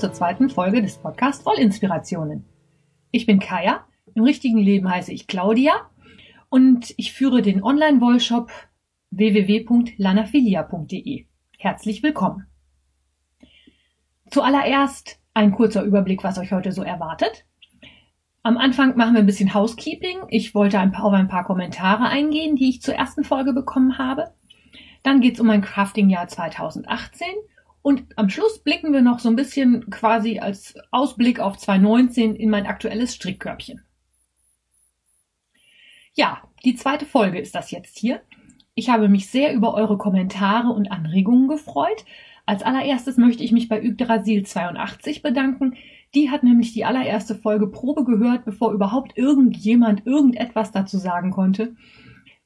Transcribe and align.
zur 0.00 0.12
zweiten 0.14 0.48
Folge 0.48 0.80
des 0.80 0.96
Podcasts 0.96 1.44
Vollinspirationen. 1.44 2.46
Ich 3.10 3.26
bin 3.26 3.38
Kaya, 3.38 3.84
im 4.14 4.24
richtigen 4.24 4.56
Leben 4.56 4.88
heiße 4.88 5.12
ich 5.12 5.26
Claudia 5.26 5.90
und 6.48 6.94
ich 6.96 7.12
führe 7.12 7.42
den 7.42 7.62
Online-Wollshop 7.62 8.50
www.lanafilia.de. 9.10 11.26
Herzlich 11.58 12.02
willkommen. 12.02 12.46
Zuallererst 14.30 15.20
ein 15.34 15.52
kurzer 15.52 15.82
Überblick, 15.82 16.24
was 16.24 16.38
euch 16.38 16.52
heute 16.52 16.72
so 16.72 16.82
erwartet. 16.82 17.44
Am 18.42 18.56
Anfang 18.56 18.96
machen 18.96 19.12
wir 19.12 19.20
ein 19.20 19.26
bisschen 19.26 19.52
Housekeeping. 19.52 20.20
Ich 20.28 20.54
wollte 20.54 20.78
ein 20.78 20.92
paar, 20.92 21.04
auf 21.04 21.12
ein 21.12 21.28
paar 21.28 21.44
Kommentare 21.44 22.04
eingehen, 22.04 22.56
die 22.56 22.70
ich 22.70 22.80
zur 22.80 22.94
ersten 22.94 23.22
Folge 23.22 23.52
bekommen 23.52 23.98
habe. 23.98 24.32
Dann 25.02 25.20
geht's 25.20 25.40
um 25.40 25.46
mein 25.46 25.60
Crafting-Jahr 25.60 26.28
2018 26.28 27.26
und 27.82 28.04
am 28.16 28.28
Schluss 28.28 28.58
blicken 28.58 28.92
wir 28.92 29.00
noch 29.00 29.20
so 29.20 29.28
ein 29.28 29.36
bisschen 29.36 29.88
quasi 29.90 30.38
als 30.38 30.74
Ausblick 30.90 31.40
auf 31.40 31.56
2019 31.56 32.36
in 32.36 32.50
mein 32.50 32.66
aktuelles 32.66 33.14
Strickkörbchen. 33.14 33.82
Ja, 36.14 36.42
die 36.64 36.74
zweite 36.74 37.06
Folge 37.06 37.38
ist 37.38 37.54
das 37.54 37.70
jetzt 37.70 37.98
hier. 37.98 38.20
Ich 38.74 38.90
habe 38.90 39.08
mich 39.08 39.30
sehr 39.30 39.54
über 39.54 39.74
eure 39.74 39.96
Kommentare 39.96 40.68
und 40.68 40.92
Anregungen 40.92 41.48
gefreut. 41.48 42.04
Als 42.46 42.62
allererstes 42.62 43.16
möchte 43.16 43.42
ich 43.42 43.52
mich 43.52 43.68
bei 43.68 43.80
Yggdrasil82 43.80 45.22
bedanken. 45.22 45.76
Die 46.14 46.30
hat 46.30 46.42
nämlich 46.42 46.72
die 46.72 46.84
allererste 46.84 47.34
Folge 47.34 47.68
Probe 47.68 48.04
gehört, 48.04 48.44
bevor 48.44 48.72
überhaupt 48.72 49.16
irgendjemand 49.16 50.06
irgendetwas 50.06 50.72
dazu 50.72 50.98
sagen 50.98 51.30
konnte. 51.30 51.76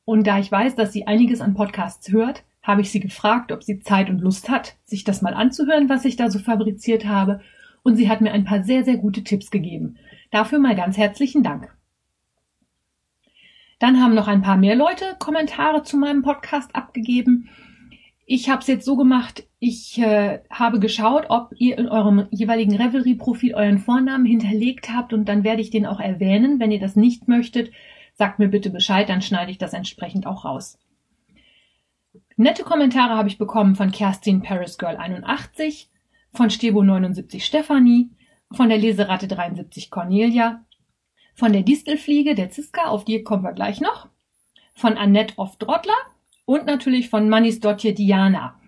Und 0.04 0.26
da 0.26 0.38
ich 0.38 0.52
weiß, 0.52 0.74
dass 0.76 0.92
sie 0.92 1.06
einiges 1.06 1.40
an 1.40 1.54
Podcasts 1.54 2.12
hört, 2.12 2.44
habe 2.64 2.80
ich 2.80 2.90
sie 2.90 2.98
gefragt, 2.98 3.52
ob 3.52 3.62
sie 3.62 3.78
Zeit 3.78 4.08
und 4.10 4.20
Lust 4.20 4.48
hat, 4.48 4.76
sich 4.84 5.04
das 5.04 5.22
mal 5.22 5.34
anzuhören, 5.34 5.88
was 5.88 6.04
ich 6.04 6.16
da 6.16 6.30
so 6.30 6.38
fabriziert 6.40 7.04
habe. 7.04 7.40
Und 7.82 7.96
sie 7.96 8.08
hat 8.08 8.22
mir 8.22 8.32
ein 8.32 8.44
paar 8.44 8.62
sehr, 8.62 8.84
sehr 8.84 8.96
gute 8.96 9.22
Tipps 9.22 9.50
gegeben. 9.50 9.98
Dafür 10.30 10.58
mal 10.58 10.74
ganz 10.74 10.96
herzlichen 10.96 11.42
Dank. 11.42 11.72
Dann 13.78 14.02
haben 14.02 14.14
noch 14.14 14.28
ein 14.28 14.40
paar 14.40 14.56
mehr 14.56 14.76
Leute 14.76 15.04
Kommentare 15.18 15.82
zu 15.82 15.98
meinem 15.98 16.22
Podcast 16.22 16.74
abgegeben. 16.74 17.50
Ich 18.24 18.48
habe 18.48 18.62
es 18.62 18.66
jetzt 18.66 18.86
so 18.86 18.96
gemacht, 18.96 19.46
ich 19.58 19.98
äh, 19.98 20.40
habe 20.48 20.80
geschaut, 20.80 21.26
ob 21.28 21.50
ihr 21.58 21.76
in 21.76 21.88
eurem 21.88 22.26
jeweiligen 22.30 22.74
Revelry-Profil 22.74 23.54
euren 23.54 23.78
Vornamen 23.78 24.24
hinterlegt 24.24 24.88
habt 24.88 25.12
und 25.12 25.26
dann 25.26 25.44
werde 25.44 25.60
ich 25.60 25.68
den 25.68 25.84
auch 25.84 26.00
erwähnen. 26.00 26.58
Wenn 26.60 26.70
ihr 26.70 26.80
das 26.80 26.96
nicht 26.96 27.28
möchtet, 27.28 27.70
sagt 28.14 28.38
mir 28.38 28.48
bitte 28.48 28.70
Bescheid, 28.70 29.10
dann 29.10 29.20
schneide 29.20 29.50
ich 29.50 29.58
das 29.58 29.74
entsprechend 29.74 30.26
auch 30.26 30.46
raus. 30.46 30.78
Nette 32.36 32.64
Kommentare 32.64 33.16
habe 33.16 33.28
ich 33.28 33.38
bekommen 33.38 33.76
von 33.76 33.92
Kerstin 33.92 34.42
Paris 34.42 34.76
Girl 34.76 34.96
81, 34.96 35.88
von 36.32 36.50
Stebo 36.50 36.82
79 36.82 37.44
Stefanie, 37.44 38.10
von 38.50 38.68
der 38.68 38.78
Leseratte 38.78 39.28
73 39.28 39.88
Cornelia, 39.88 40.64
von 41.36 41.52
der 41.52 41.62
Distelfliege 41.62 42.34
der 42.34 42.50
Ziska, 42.50 42.86
auf 42.86 43.04
die 43.04 43.22
kommen 43.22 43.44
wir 43.44 43.52
gleich 43.52 43.80
noch, 43.80 44.08
von 44.74 44.96
Annette 44.96 45.34
Off 45.38 45.58
Drottler 45.58 45.94
und 46.44 46.66
natürlich 46.66 47.08
von 47.08 47.28
Mannis 47.28 47.60
Dotje 47.60 47.92
Diana. 47.92 48.58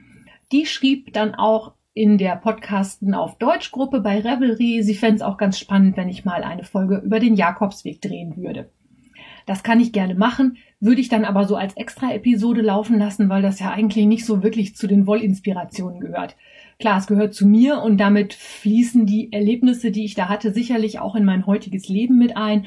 Die 0.52 0.66
schrieb 0.66 1.12
dann 1.12 1.34
auch 1.34 1.74
in 1.92 2.18
der 2.18 2.36
Podcasten 2.36 3.14
auf 3.14 3.36
Deutsch 3.38 3.72
Gruppe 3.72 4.00
bei 4.00 4.20
Revelry, 4.20 4.84
sie 4.84 4.94
fände 4.94 5.16
es 5.16 5.22
auch 5.22 5.38
ganz 5.38 5.58
spannend, 5.58 5.96
wenn 5.96 6.08
ich 6.08 6.24
mal 6.24 6.44
eine 6.44 6.62
Folge 6.62 6.98
über 6.98 7.18
den 7.18 7.34
Jakobsweg 7.34 8.00
drehen 8.00 8.36
würde. 8.36 8.70
Das 9.44 9.64
kann 9.64 9.80
ich 9.80 9.92
gerne 9.92 10.14
machen, 10.14 10.56
würde 10.80 11.00
ich 11.00 11.08
dann 11.08 11.24
aber 11.24 11.46
so 11.46 11.56
als 11.56 11.76
Extra-Episode 11.76 12.60
laufen 12.60 12.98
lassen, 12.98 13.28
weil 13.28 13.42
das 13.42 13.60
ja 13.60 13.70
eigentlich 13.70 14.06
nicht 14.06 14.26
so 14.26 14.42
wirklich 14.42 14.76
zu 14.76 14.86
den 14.86 15.06
Wollinspirationen 15.06 16.00
gehört. 16.00 16.36
Klar, 16.78 16.98
es 16.98 17.06
gehört 17.06 17.34
zu 17.34 17.46
mir 17.46 17.80
und 17.82 17.98
damit 17.98 18.34
fließen 18.34 19.06
die 19.06 19.32
Erlebnisse, 19.32 19.90
die 19.90 20.04
ich 20.04 20.14
da 20.14 20.28
hatte, 20.28 20.52
sicherlich 20.52 20.98
auch 20.98 21.14
in 21.14 21.24
mein 21.24 21.46
heutiges 21.46 21.88
Leben 21.88 22.18
mit 22.18 22.36
ein. 22.36 22.66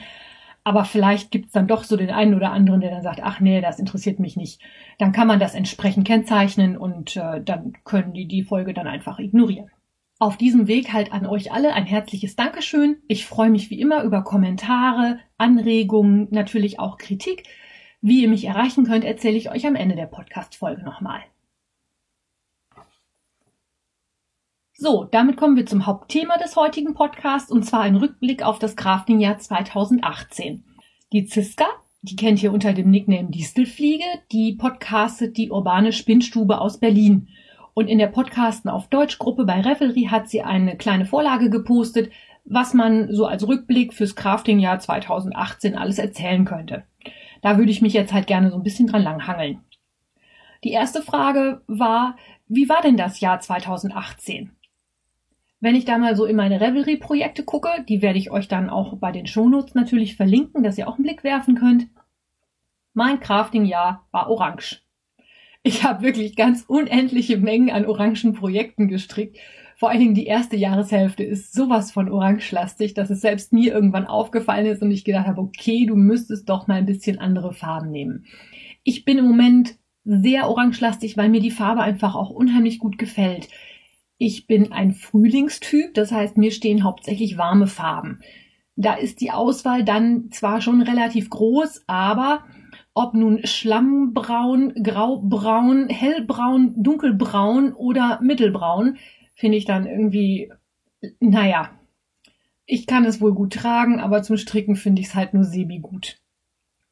Aber 0.63 0.83
vielleicht 0.83 1.31
gibt 1.31 1.47
es 1.47 1.51
dann 1.51 1.67
doch 1.67 1.83
so 1.83 1.95
den 1.95 2.09
einen 2.09 2.33
oder 2.33 2.51
anderen, 2.51 2.81
der 2.81 2.91
dann 2.91 3.03
sagt, 3.03 3.21
ach 3.23 3.39
nee, 3.39 3.61
das 3.61 3.79
interessiert 3.79 4.19
mich 4.19 4.35
nicht. 4.35 4.61
Dann 4.97 5.11
kann 5.11 5.27
man 5.27 5.39
das 5.39 5.55
entsprechend 5.55 6.05
kennzeichnen 6.05 6.77
und 6.77 7.15
äh, 7.15 7.41
dann 7.43 7.73
können 7.85 8.13
die 8.13 8.27
die 8.27 8.43
Folge 8.43 8.73
dann 8.73 8.87
einfach 8.87 9.19
ignorieren. 9.19 9.69
Auf 10.17 10.35
diesem 10.35 10.67
Weg 10.67 10.91
halt 10.91 11.13
an 11.13 11.25
euch 11.25 11.53
alle 11.53 11.73
ein 11.73 11.85
herzliches 11.85 12.35
Dankeschön. 12.35 12.97
Ich 13.07 13.25
freue 13.25 13.49
mich 13.49 13.69
wie 13.69 13.79
immer 13.79 14.03
über 14.03 14.23
Kommentare, 14.23 15.19
Anregungen, 15.37 16.27
natürlich 16.31 16.77
auch 16.79 16.97
Kritik. 16.97 17.43
Wie 18.01 18.21
ihr 18.21 18.29
mich 18.29 18.45
erreichen 18.45 18.85
könnt, 18.85 19.03
erzähle 19.03 19.37
ich 19.37 19.51
euch 19.51 19.67
am 19.67 19.75
Ende 19.75 19.95
der 19.95 20.05
Podcast-Folge 20.05 20.83
nochmal. 20.83 21.21
So, 24.73 25.03
damit 25.03 25.35
kommen 25.35 25.57
wir 25.57 25.65
zum 25.65 25.85
Hauptthema 25.85 26.37
des 26.37 26.55
heutigen 26.55 26.93
Podcasts 26.93 27.51
und 27.51 27.63
zwar 27.63 27.81
ein 27.81 27.97
Rückblick 27.97 28.43
auf 28.43 28.59
das 28.59 28.77
Crafting-Jahr 28.77 29.39
2018. 29.39 30.63
Die 31.11 31.25
Ziska, 31.25 31.65
die 32.01 32.15
kennt 32.15 32.41
ihr 32.41 32.53
unter 32.53 32.71
dem 32.71 32.89
Nickname 32.89 33.29
Distelfliege, 33.29 34.05
die 34.31 34.53
podcastet 34.53 35.35
die 35.35 35.51
urbane 35.51 35.91
Spinnstube 35.91 36.61
aus 36.61 36.79
Berlin. 36.79 37.27
Und 37.73 37.87
in 37.89 37.99
der 37.99 38.07
Podcasten 38.07 38.69
auf 38.69 38.87
Deutsch 38.87 39.19
Gruppe 39.19 39.43
bei 39.43 39.59
Revelry 39.59 40.07
hat 40.09 40.29
sie 40.29 40.41
eine 40.41 40.77
kleine 40.77 41.05
Vorlage 41.05 41.49
gepostet, 41.49 42.09
was 42.45 42.73
man 42.73 43.13
so 43.13 43.25
als 43.25 43.45
Rückblick 43.45 43.93
fürs 43.93 44.15
Crafting-Jahr 44.15 44.79
2018 44.79 45.77
alles 45.77 45.99
erzählen 45.99 46.45
könnte. 46.45 46.85
Da 47.41 47.57
würde 47.57 47.71
ich 47.71 47.81
mich 47.81 47.93
jetzt 47.93 48.13
halt 48.13 48.27
gerne 48.27 48.49
so 48.51 48.57
ein 48.57 48.63
bisschen 48.63 48.87
dran 48.87 49.03
langhangeln. 49.03 49.63
Die 50.63 50.71
erste 50.71 51.01
Frage 51.01 51.61
war, 51.67 52.17
wie 52.47 52.67
war 52.67 52.81
denn 52.81 52.97
das 52.97 53.19
Jahr 53.19 53.39
2018? 53.39 54.51
Wenn 55.61 55.75
ich 55.75 55.85
da 55.85 55.97
mal 55.97 56.15
so 56.15 56.25
in 56.25 56.35
meine 56.35 56.61
Revelry-Projekte 56.61 57.43
gucke, 57.43 57.69
die 57.87 58.01
werde 58.01 58.17
ich 58.17 58.31
euch 58.31 58.47
dann 58.47 58.69
auch 58.69 58.97
bei 58.97 59.11
den 59.11 59.27
Shownotes 59.27 59.75
natürlich 59.75 60.15
verlinken, 60.15 60.63
dass 60.63 60.77
ihr 60.77 60.87
auch 60.87 60.95
einen 60.95 61.03
Blick 61.03 61.23
werfen 61.23 61.55
könnt. 61.55 61.87
Mein 62.93 63.19
Crafting-Jahr 63.19 64.07
war 64.11 64.29
orange. 64.29 64.81
Ich 65.63 65.83
habe 65.83 66.03
wirklich 66.03 66.35
ganz 66.35 66.63
unendliche 66.67 67.37
Mengen 67.37 67.69
an 67.71 67.85
orangen 67.85 68.33
Projekten 68.33 68.87
gestrickt. 68.87 69.37
Vor 69.79 69.89
allen 69.89 70.01
Dingen 70.01 70.13
die 70.13 70.25
erste 70.25 70.57
Jahreshälfte 70.57 71.23
ist 71.23 71.53
sowas 71.53 71.93
von 71.93 72.11
orangelastig, 72.11 72.95
dass 72.95 73.09
es 73.09 73.21
selbst 73.21 73.53
mir 73.53 73.73
irgendwann 73.73 74.07
aufgefallen 74.07 74.65
ist 74.65 74.81
und 74.81 74.91
ich 74.91 75.05
gedacht 75.05 75.25
habe, 75.25 75.39
okay, 75.39 75.85
du 75.85 75.95
müsstest 75.95 76.49
doch 76.49 76.67
mal 76.67 76.75
ein 76.75 76.85
bisschen 76.85 77.17
andere 77.17 77.53
Farben 77.53 77.89
nehmen. 77.89 78.25
Ich 78.83 79.05
bin 79.05 79.17
im 79.17 79.25
Moment 79.25 79.77
sehr 80.03 80.49
orangelastig, 80.49 81.15
weil 81.15 81.29
mir 81.29 81.39
die 81.39 81.49
Farbe 81.49 81.79
einfach 81.79 82.15
auch 82.15 82.29
unheimlich 82.29 82.79
gut 82.79 82.97
gefällt. 82.97 83.47
Ich 84.17 84.47
bin 84.47 84.73
ein 84.73 84.91
Frühlingstyp, 84.91 85.93
das 85.93 86.11
heißt, 86.11 86.37
mir 86.37 86.51
stehen 86.51 86.83
hauptsächlich 86.83 87.37
warme 87.37 87.67
Farben. 87.67 88.19
Da 88.75 88.95
ist 88.95 89.21
die 89.21 89.31
Auswahl 89.31 89.85
dann 89.85 90.29
zwar 90.31 90.59
schon 90.59 90.81
relativ 90.81 91.29
groß, 91.29 91.85
aber 91.87 92.43
ob 92.93 93.13
nun 93.13 93.39
Schlammbraun, 93.45 94.73
Graubraun, 94.83 95.87
Hellbraun, 95.87 96.73
Dunkelbraun 96.83 97.71
oder 97.71 98.19
Mittelbraun, 98.21 98.97
finde 99.39 99.57
ich 99.57 99.63
dann 99.63 99.87
irgendwie, 99.87 100.51
naja, 101.21 101.71
ich 102.65 102.85
kann 102.85 103.05
es 103.05 103.21
wohl 103.21 103.33
gut 103.33 103.53
tragen, 103.53 104.01
aber 104.01 104.21
zum 104.21 104.35
Stricken 104.35 104.75
finde 104.75 105.01
ich 105.01 105.07
es 105.07 105.15
halt 105.15 105.33
nur 105.33 105.45
semi 105.45 105.79
gut. 105.79 106.17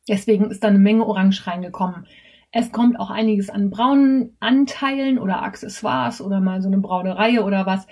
Deswegen 0.07 0.49
ist 0.49 0.63
da 0.63 0.69
eine 0.69 0.79
Menge 0.79 1.05
Orange 1.05 1.45
reingekommen. 1.45 2.07
Es 2.51 2.71
kommt 2.71 2.97
auch 2.99 3.09
einiges 3.09 3.49
an 3.49 3.69
braunen 3.69 4.37
Anteilen 4.39 5.19
oder 5.19 5.43
Accessoires 5.43 6.21
oder 6.21 6.39
mal 6.39 6.61
so 6.61 6.69
eine 6.69 6.77
braune 6.77 7.17
Reihe 7.17 7.43
oder 7.43 7.65
was. 7.65 7.85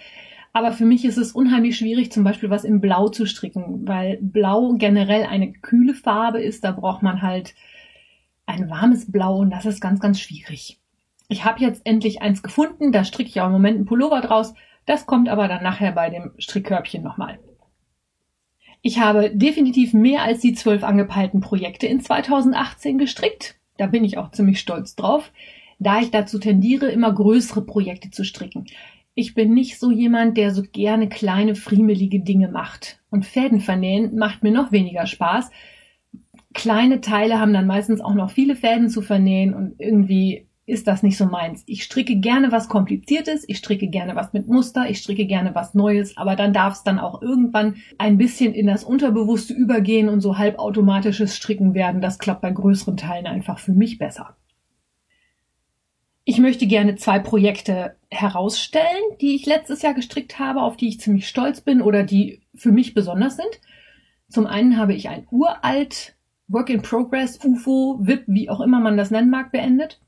Aber 0.53 0.71
für 0.71 0.85
mich 0.85 1.03
ist 1.03 1.17
es 1.17 1.33
unheimlich 1.33 1.77
schwierig, 1.77 2.13
zum 2.13 2.23
Beispiel 2.23 2.49
was 2.49 2.63
in 2.63 2.79
Blau 2.79 3.09
zu 3.09 3.25
stricken, 3.25 3.85
weil 3.85 4.17
Blau 4.21 4.75
generell 4.77 5.23
eine 5.25 5.51
kühle 5.51 5.93
Farbe 5.93 6.41
ist. 6.41 6.63
Da 6.63 6.71
braucht 6.71 7.03
man 7.03 7.21
halt 7.21 7.53
ein 8.45 8.69
warmes 8.69 9.11
Blau 9.11 9.39
und 9.39 9.49
das 9.49 9.65
ist 9.65 9.81
ganz, 9.81 9.99
ganz 9.99 10.17
schwierig. 10.21 10.79
Ich 11.27 11.43
habe 11.43 11.59
jetzt 11.59 11.81
endlich 11.85 12.21
eins 12.21 12.43
gefunden, 12.43 12.91
da 12.91 13.03
stricke 13.03 13.29
ich 13.29 13.41
auch 13.41 13.47
im 13.47 13.53
Moment 13.53 13.77
einen 13.77 13.85
Pullover 13.85 14.21
draus. 14.21 14.53
Das 14.85 15.05
kommt 15.05 15.29
aber 15.29 15.47
dann 15.47 15.63
nachher 15.63 15.91
bei 15.91 16.09
dem 16.09 16.31
Strickkörbchen 16.37 17.03
nochmal. 17.03 17.39
Ich 18.81 18.99
habe 18.99 19.31
definitiv 19.31 19.93
mehr 19.93 20.21
als 20.21 20.41
die 20.41 20.53
zwölf 20.53 20.83
angepeilten 20.83 21.39
Projekte 21.39 21.87
in 21.87 22.01
2018 22.01 22.99
gestrickt. 22.99 23.55
Da 23.77 23.87
bin 23.87 24.03
ich 24.03 24.17
auch 24.17 24.31
ziemlich 24.31 24.59
stolz 24.59 24.95
drauf, 24.95 25.31
da 25.79 25.99
ich 25.99 26.11
dazu 26.11 26.37
tendiere, 26.37 26.91
immer 26.91 27.11
größere 27.11 27.65
Projekte 27.65 28.11
zu 28.11 28.23
stricken. 28.23 28.67
Ich 29.15 29.33
bin 29.33 29.53
nicht 29.53 29.79
so 29.79 29.89
jemand, 29.89 30.37
der 30.37 30.51
so 30.51 30.61
gerne 30.61 31.09
kleine, 31.09 31.55
friemelige 31.55 32.19
Dinge 32.19 32.49
macht. 32.49 32.99
Und 33.09 33.25
Fäden 33.25 33.59
vernähen 33.59 34.15
macht 34.17 34.43
mir 34.43 34.51
noch 34.51 34.71
weniger 34.71 35.07
Spaß, 35.07 35.49
kleine 36.55 37.01
Teile 37.01 37.39
haben 37.39 37.53
dann 37.53 37.67
meistens 37.67 38.01
auch 38.01 38.15
noch 38.15 38.31
viele 38.31 38.55
Fäden 38.55 38.89
zu 38.89 39.01
vernähen 39.03 39.53
und 39.53 39.75
irgendwie 39.77 40.47
ist 40.67 40.87
das 40.87 41.03
nicht 41.03 41.17
so 41.17 41.25
meins. 41.25 41.63
Ich 41.67 41.83
stricke 41.83 42.15
gerne 42.15 42.51
was 42.51 42.69
Kompliziertes, 42.69 43.47
ich 43.47 43.57
stricke 43.57 43.87
gerne 43.87 44.15
was 44.15 44.33
mit 44.33 44.47
Muster, 44.47 44.89
ich 44.89 44.97
stricke 44.97 45.25
gerne 45.25 45.53
was 45.53 45.75
Neues, 45.75 46.17
aber 46.17 46.35
dann 46.35 46.53
darf 46.53 46.73
es 46.73 46.83
dann 46.83 46.99
auch 46.99 47.21
irgendwann 47.21 47.75
ein 47.97 48.17
bisschen 48.17 48.53
in 48.53 48.65
das 48.65 48.83
Unterbewusste 48.83 49.53
übergehen 49.53 50.09
und 50.09 50.21
so 50.21 50.37
halbautomatisches 50.37 51.35
Stricken 51.35 51.73
werden. 51.75 52.01
Das 52.01 52.17
klappt 52.17 52.41
bei 52.41 52.51
größeren 52.51 52.97
Teilen 52.97 53.27
einfach 53.27 53.59
für 53.59 53.73
mich 53.73 53.99
besser. 53.99 54.35
Ich 56.23 56.39
möchte 56.39 56.65
gerne 56.65 56.95
zwei 56.95 57.19
Projekte 57.19 57.97
herausstellen, 58.09 59.03
die 59.21 59.35
ich 59.35 59.45
letztes 59.45 59.83
Jahr 59.83 59.93
gestrickt 59.93 60.39
habe, 60.39 60.63
auf 60.63 60.75
die 60.75 60.87
ich 60.87 60.99
ziemlich 60.99 61.27
stolz 61.27 61.61
bin 61.61 61.83
oder 61.83 62.01
die 62.01 62.41
für 62.55 62.71
mich 62.71 62.95
besonders 62.95 63.35
sind. 63.35 63.61
Zum 64.29 64.47
einen 64.47 64.77
habe 64.77 64.95
ich 64.95 65.09
ein 65.09 65.27
uralt 65.29 66.15
Work 66.47 66.71
in 66.71 66.81
Progress, 66.81 67.39
UFO, 67.43 67.99
VIP, 68.01 68.23
wie 68.27 68.49
auch 68.49 68.61
immer 68.61 68.79
man 68.79 68.97
das 68.97 69.11
nennen 69.11 69.29
mag, 69.29 69.51
beendet. 69.51 69.99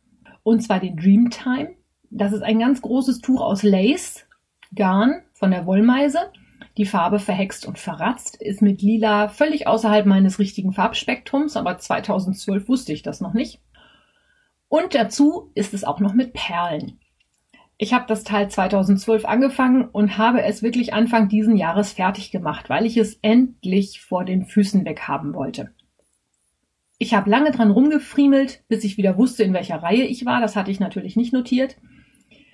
Und 0.47 0.61
zwar 0.61 0.79
den 0.79 0.95
Dreamtime. 0.95 1.75
Das 2.09 2.31
ist 2.31 2.41
ein 2.41 2.59
ganz 2.59 2.81
großes 2.81 3.19
Tuch 3.19 3.41
aus 3.41 3.63
Lace, 3.63 4.25
Garn 4.73 5.21
von 5.33 5.51
der 5.51 5.65
Wollmeise. 5.65 6.31
Die 6.77 6.85
Farbe 6.85 7.19
verhext 7.19 7.65
und 7.65 7.77
verratzt, 7.77 8.41
ist 8.41 8.61
mit 8.61 8.81
lila 8.81 9.27
völlig 9.27 9.67
außerhalb 9.67 10.05
meines 10.05 10.39
richtigen 10.39 10.71
Farbspektrums, 10.71 11.57
aber 11.57 11.77
2012 11.77 12.69
wusste 12.69 12.93
ich 12.93 13.01
das 13.01 13.19
noch 13.19 13.33
nicht. 13.33 13.59
Und 14.69 14.95
dazu 14.95 15.51
ist 15.53 15.73
es 15.73 15.83
auch 15.83 15.99
noch 15.99 16.13
mit 16.13 16.31
Perlen. 16.31 16.97
Ich 17.77 17.93
habe 17.93 18.05
das 18.07 18.23
Teil 18.23 18.49
2012 18.49 19.25
angefangen 19.25 19.83
und 19.83 20.17
habe 20.17 20.43
es 20.43 20.63
wirklich 20.63 20.93
Anfang 20.93 21.27
diesen 21.27 21.57
Jahres 21.57 21.91
fertig 21.91 22.31
gemacht, 22.31 22.69
weil 22.69 22.85
ich 22.85 22.95
es 22.95 23.19
endlich 23.21 23.99
vor 23.99 24.23
den 24.23 24.45
Füßen 24.45 24.85
weghaben 24.85 25.33
wollte. 25.33 25.73
Ich 26.97 27.13
habe 27.13 27.29
lange 27.29 27.51
dran 27.51 27.71
rumgefriemelt, 27.71 28.63
bis 28.67 28.83
ich 28.83 28.97
wieder 28.97 29.17
wusste, 29.17 29.43
in 29.43 29.53
welcher 29.53 29.83
Reihe 29.83 30.03
ich 30.03 30.25
war. 30.25 30.41
Das 30.41 30.55
hatte 30.55 30.71
ich 30.71 30.79
natürlich 30.79 31.15
nicht 31.15 31.33
notiert. 31.33 31.77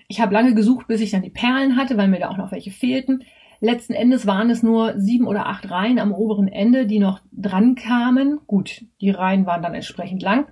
Ich 0.07 0.19
habe 0.19 0.33
lange 0.33 0.53
gesucht, 0.53 0.87
bis 0.87 1.01
ich 1.01 1.11
dann 1.11 1.21
die 1.21 1.29
Perlen 1.29 1.77
hatte, 1.77 1.97
weil 1.97 2.09
mir 2.09 2.19
da 2.19 2.29
auch 2.29 2.37
noch 2.37 2.51
welche 2.51 2.71
fehlten. 2.71 3.23
Letzten 3.61 3.93
Endes 3.93 4.27
waren 4.27 4.49
es 4.49 4.61
nur 4.61 4.99
sieben 4.99 5.25
oder 5.25 5.47
acht 5.47 5.71
Reihen 5.71 5.97
am 5.97 6.11
oberen 6.11 6.49
Ende, 6.49 6.85
die 6.85 6.99
noch 6.99 7.21
dran 7.31 7.75
kamen. 7.75 8.41
Gut, 8.45 8.83
die 8.99 9.11
Reihen 9.11 9.45
waren 9.45 9.61
dann 9.61 9.73
entsprechend 9.73 10.21
lang. 10.21 10.47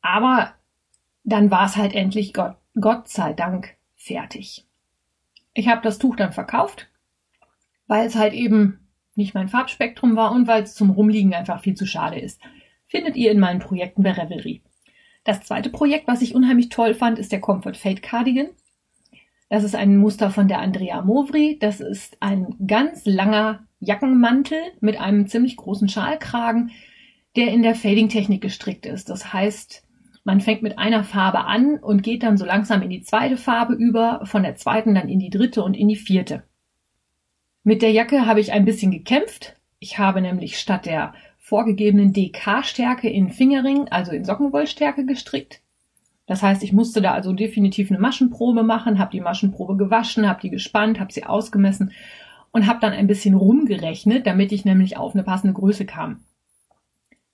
Aber 0.00 0.54
dann 1.24 1.50
war 1.50 1.66
es 1.66 1.76
halt 1.76 1.94
endlich 1.94 2.32
Gott, 2.32 2.56
Gott 2.80 3.08
sei 3.08 3.34
Dank 3.34 3.76
fertig. 3.96 4.66
Ich 5.52 5.68
habe 5.68 5.82
das 5.82 5.98
Tuch 5.98 6.16
dann 6.16 6.32
verkauft, 6.32 6.88
weil 7.86 8.06
es 8.06 8.16
halt 8.16 8.32
eben 8.32 8.88
nicht 9.14 9.34
mein 9.34 9.48
Farbspektrum 9.48 10.16
war 10.16 10.32
und 10.32 10.46
weil 10.46 10.62
es 10.62 10.74
zum 10.74 10.88
Rumliegen 10.88 11.34
einfach 11.34 11.60
viel 11.60 11.74
zu 11.74 11.86
schade 11.86 12.18
ist. 12.18 12.40
Findet 12.90 13.14
ihr 13.14 13.30
in 13.30 13.38
meinen 13.38 13.60
Projekten 13.60 14.02
bei 14.02 14.10
Revelry. 14.10 14.62
Das 15.22 15.42
zweite 15.42 15.70
Projekt, 15.70 16.08
was 16.08 16.22
ich 16.22 16.34
unheimlich 16.34 16.70
toll 16.70 16.92
fand, 16.92 17.20
ist 17.20 17.30
der 17.30 17.40
Comfort 17.40 17.74
Fade 17.74 18.00
Cardigan. 18.00 18.48
Das 19.48 19.62
ist 19.62 19.76
ein 19.76 19.96
Muster 19.96 20.30
von 20.30 20.48
der 20.48 20.58
Andrea 20.58 21.00
Movri. 21.00 21.56
Das 21.60 21.80
ist 21.80 22.16
ein 22.18 22.56
ganz 22.66 23.06
langer 23.06 23.64
Jackenmantel 23.78 24.58
mit 24.80 25.00
einem 25.00 25.28
ziemlich 25.28 25.56
großen 25.56 25.88
Schalkragen, 25.88 26.72
der 27.36 27.52
in 27.52 27.62
der 27.62 27.76
Fading-Technik 27.76 28.42
gestrickt 28.42 28.86
ist. 28.86 29.08
Das 29.08 29.32
heißt, 29.32 29.86
man 30.24 30.40
fängt 30.40 30.62
mit 30.62 30.76
einer 30.76 31.04
Farbe 31.04 31.44
an 31.44 31.78
und 31.78 32.02
geht 32.02 32.24
dann 32.24 32.36
so 32.36 32.44
langsam 32.44 32.82
in 32.82 32.90
die 32.90 33.02
zweite 33.02 33.36
Farbe 33.36 33.74
über, 33.74 34.26
von 34.26 34.42
der 34.42 34.56
zweiten 34.56 34.96
dann 34.96 35.08
in 35.08 35.20
die 35.20 35.30
dritte 35.30 35.62
und 35.62 35.76
in 35.76 35.86
die 35.86 35.96
vierte. 35.96 36.42
Mit 37.62 37.82
der 37.82 37.92
Jacke 37.92 38.26
habe 38.26 38.40
ich 38.40 38.50
ein 38.50 38.64
bisschen 38.64 38.90
gekämpft. 38.90 39.60
Ich 39.78 39.98
habe 39.98 40.20
nämlich 40.20 40.58
statt 40.58 40.86
der 40.86 41.14
vorgegebenen 41.50 42.12
DK-Stärke 42.12 43.10
in 43.10 43.28
Fingering, 43.28 43.88
also 43.88 44.12
in 44.12 44.24
Sockenwollstärke 44.24 45.04
gestrickt. 45.04 45.60
Das 46.26 46.44
heißt, 46.44 46.62
ich 46.62 46.72
musste 46.72 47.02
da 47.02 47.10
also 47.10 47.32
definitiv 47.32 47.90
eine 47.90 47.98
Maschenprobe 47.98 48.62
machen, 48.62 49.00
habe 49.00 49.10
die 49.10 49.20
Maschenprobe 49.20 49.76
gewaschen, 49.76 50.28
habe 50.28 50.40
die 50.40 50.50
gespannt, 50.50 51.00
habe 51.00 51.12
sie 51.12 51.24
ausgemessen 51.24 51.90
und 52.52 52.68
habe 52.68 52.78
dann 52.80 52.92
ein 52.92 53.08
bisschen 53.08 53.34
rumgerechnet, 53.34 54.28
damit 54.28 54.52
ich 54.52 54.64
nämlich 54.64 54.96
auf 54.96 55.14
eine 55.14 55.24
passende 55.24 55.52
Größe 55.54 55.86
kam. 55.86 56.20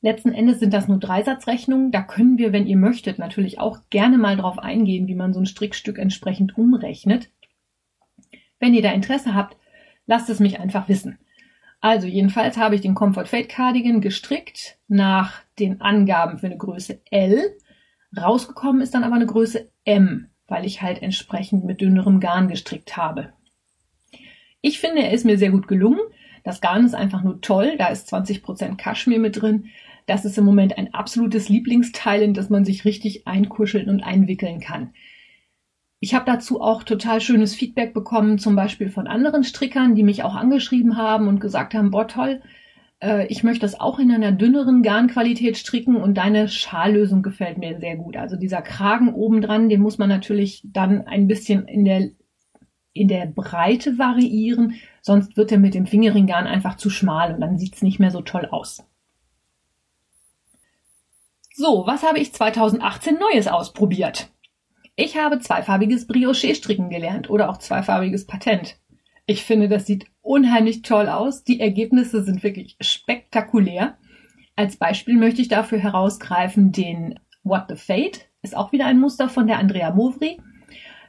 Letzten 0.01 0.33
Endes 0.33 0.61
sind 0.61 0.73
das 0.73 0.89
nur 0.89 0.99
Dreisatzrechnungen. 0.99 1.91
Da 1.91 2.01
können 2.01 2.39
wir, 2.39 2.55
wenn 2.55 2.67
ihr 2.67 2.79
möchtet, 2.79 3.19
natürlich 3.19 3.61
auch 3.61 3.81
gerne 3.91 4.17
mal 4.17 4.39
drauf 4.39 4.59
eingehen, 4.59 5.09
wie 5.09 5.15
man 5.15 5.35
so 5.35 5.41
ein 5.41 5.47
Strickstück 5.47 5.99
entsprechend 5.99 6.57
umrechnet. 6.57 7.29
Wenn 8.61 8.73
ihr 8.73 8.83
da 8.83 8.93
Interesse 8.93 9.35
habt, 9.35 9.59
lasst 10.07 10.31
es 10.31 10.41
mich 10.41 10.59
einfach 10.59 10.89
wissen. 10.89 11.19
Also 11.81 12.07
jedenfalls 12.07 12.57
habe 12.57 12.75
ich 12.75 12.81
den 12.81 12.95
Comfort 12.95 13.27
Fade 13.27 13.49
Cardigan 13.49 14.01
gestrickt 14.01 14.79
nach 14.89 15.43
den 15.59 15.81
Angaben 15.81 16.39
für 16.39 16.47
eine 16.47 16.57
Größe 16.57 17.01
L. 17.11 17.57
Rausgekommen 18.17 18.81
ist 18.81 18.95
dann 18.95 19.05
aber 19.05 19.17
eine 19.17 19.27
Größe 19.27 19.71
M, 19.85 20.31
weil 20.47 20.65
ich 20.65 20.83
halt 20.83 21.03
entsprechend 21.03 21.65
mit 21.65 21.81
dünnerem 21.81 22.21
Garn 22.21 22.49
gestrickt 22.49 22.97
habe. 22.97 23.33
Ich 24.61 24.81
finde, 24.81 25.03
er 25.03 25.13
ist 25.13 25.25
mir 25.25 25.39
sehr 25.39 25.51
gut 25.51 25.69
gelungen. 25.69 26.01
Das 26.43 26.61
Garn 26.61 26.85
ist 26.85 26.95
einfach 26.95 27.23
nur 27.23 27.41
toll. 27.41 27.77
Da 27.79 27.89
ist 27.89 28.13
20% 28.13 28.77
Kaschmir 28.77 29.19
mit 29.19 29.41
drin. 29.41 29.67
Das 30.07 30.25
ist 30.25 30.39
im 30.39 30.45
Moment 30.45 30.79
ein 30.79 30.95
absolutes 30.95 31.49
Lieblingsteil, 31.49 32.23
in 32.23 32.35
das 32.35 32.51
man 32.51 32.65
sich 32.65 32.85
richtig 32.85 33.27
einkuscheln 33.27 33.89
und 33.89 34.03
einwickeln 34.03 34.61
kann. 34.61 34.95
Ich 35.99 36.15
habe 36.15 36.27
dazu 36.27 36.61
auch 36.61 36.83
total 36.83 37.21
schönes 37.21 37.55
Feedback 37.55 37.95
bekommen, 37.95 38.39
zum 38.39 38.55
Beispiel 38.55 38.91
von 38.91 39.07
anderen 39.07 39.45
Strickern, 39.45 39.95
die 39.95 40.03
mich 40.03 40.23
auch 40.23 40.35
angeschrieben 40.35 40.97
haben 40.97 41.27
und 41.27 41.41
gesagt 41.41 41.75
haben, 41.75 41.91
boah 41.91 42.07
toll, 42.07 42.43
äh, 43.01 43.27
ich 43.29 43.43
möchte 43.43 43.63
das 43.63 43.81
auch 43.81 43.99
in 43.99 44.11
einer 44.11 44.33
dünneren 44.33 44.83
Garnqualität 44.83 45.57
stricken 45.57 45.97
und 45.97 46.15
deine 46.15 46.49
Schallösung 46.49 47.23
gefällt 47.23 47.59
mir 47.59 47.79
sehr 47.79 47.97
gut. 47.97 48.17
Also 48.17 48.37
dieser 48.37 48.63
Kragen 48.63 49.15
obendran, 49.15 49.69
den 49.69 49.81
muss 49.81 49.97
man 49.97 50.09
natürlich 50.09 50.63
dann 50.65 51.07
ein 51.07 51.29
bisschen 51.29 51.67
in 51.67 51.85
der, 51.85 52.11
in 52.93 53.09
der 53.09 53.27
Breite 53.27 53.99
variieren, 53.99 54.75
sonst 55.01 55.37
wird 55.37 55.51
er 55.51 55.59
mit 55.59 55.75
dem 55.75 55.87
Fingeringgarn 55.87 56.47
einfach 56.47 56.77
zu 56.77 56.91
schmal 56.91 57.35
und 57.35 57.41
dann 57.41 57.59
sieht's 57.59 57.83
nicht 57.83 57.99
mehr 57.99 58.11
so 58.11 58.21
toll 58.21 58.47
aus. 58.51 58.85
So, 61.55 61.85
was 61.87 62.03
habe 62.03 62.19
ich 62.19 62.35
2018 62.35 63.19
Neues 63.19 63.49
ausprobiert? 63.49 64.29
Ich 64.97 65.19
habe 65.19 65.39
zweifarbiges 65.41 66.07
Brioche-Stricken 66.07 66.89
gelernt 66.89 67.29
oder 67.29 67.51
auch 67.51 67.59
zweifarbiges 67.59 68.27
Patent. 68.27 68.79
Ich 69.27 69.45
finde, 69.45 69.69
das 69.69 69.85
sieht 69.85 70.07
unheimlich 70.23 70.81
toll 70.81 71.09
aus. 71.09 71.45
Die 71.45 71.61
Ergebnisse 71.61 72.25
sind 72.25 72.43
wirklich 72.43 72.77
spektakulär. 72.81 73.99
Als 74.57 74.77
Beispiel 74.77 75.17
möchte 75.17 75.43
ich 75.43 75.49
dafür 75.49 75.79
herausgreifen 75.79 76.73
den 76.73 77.21
What 77.45 77.65
the 77.69 77.77
Fate. 77.77 78.31
Ist 78.41 78.57
auch 78.57 78.73
wieder 78.73 78.87
ein 78.87 78.99
Muster 78.99 79.29
von 79.29 79.47
der 79.47 79.59
Andrea 79.59 79.91
Movri. 79.91 80.41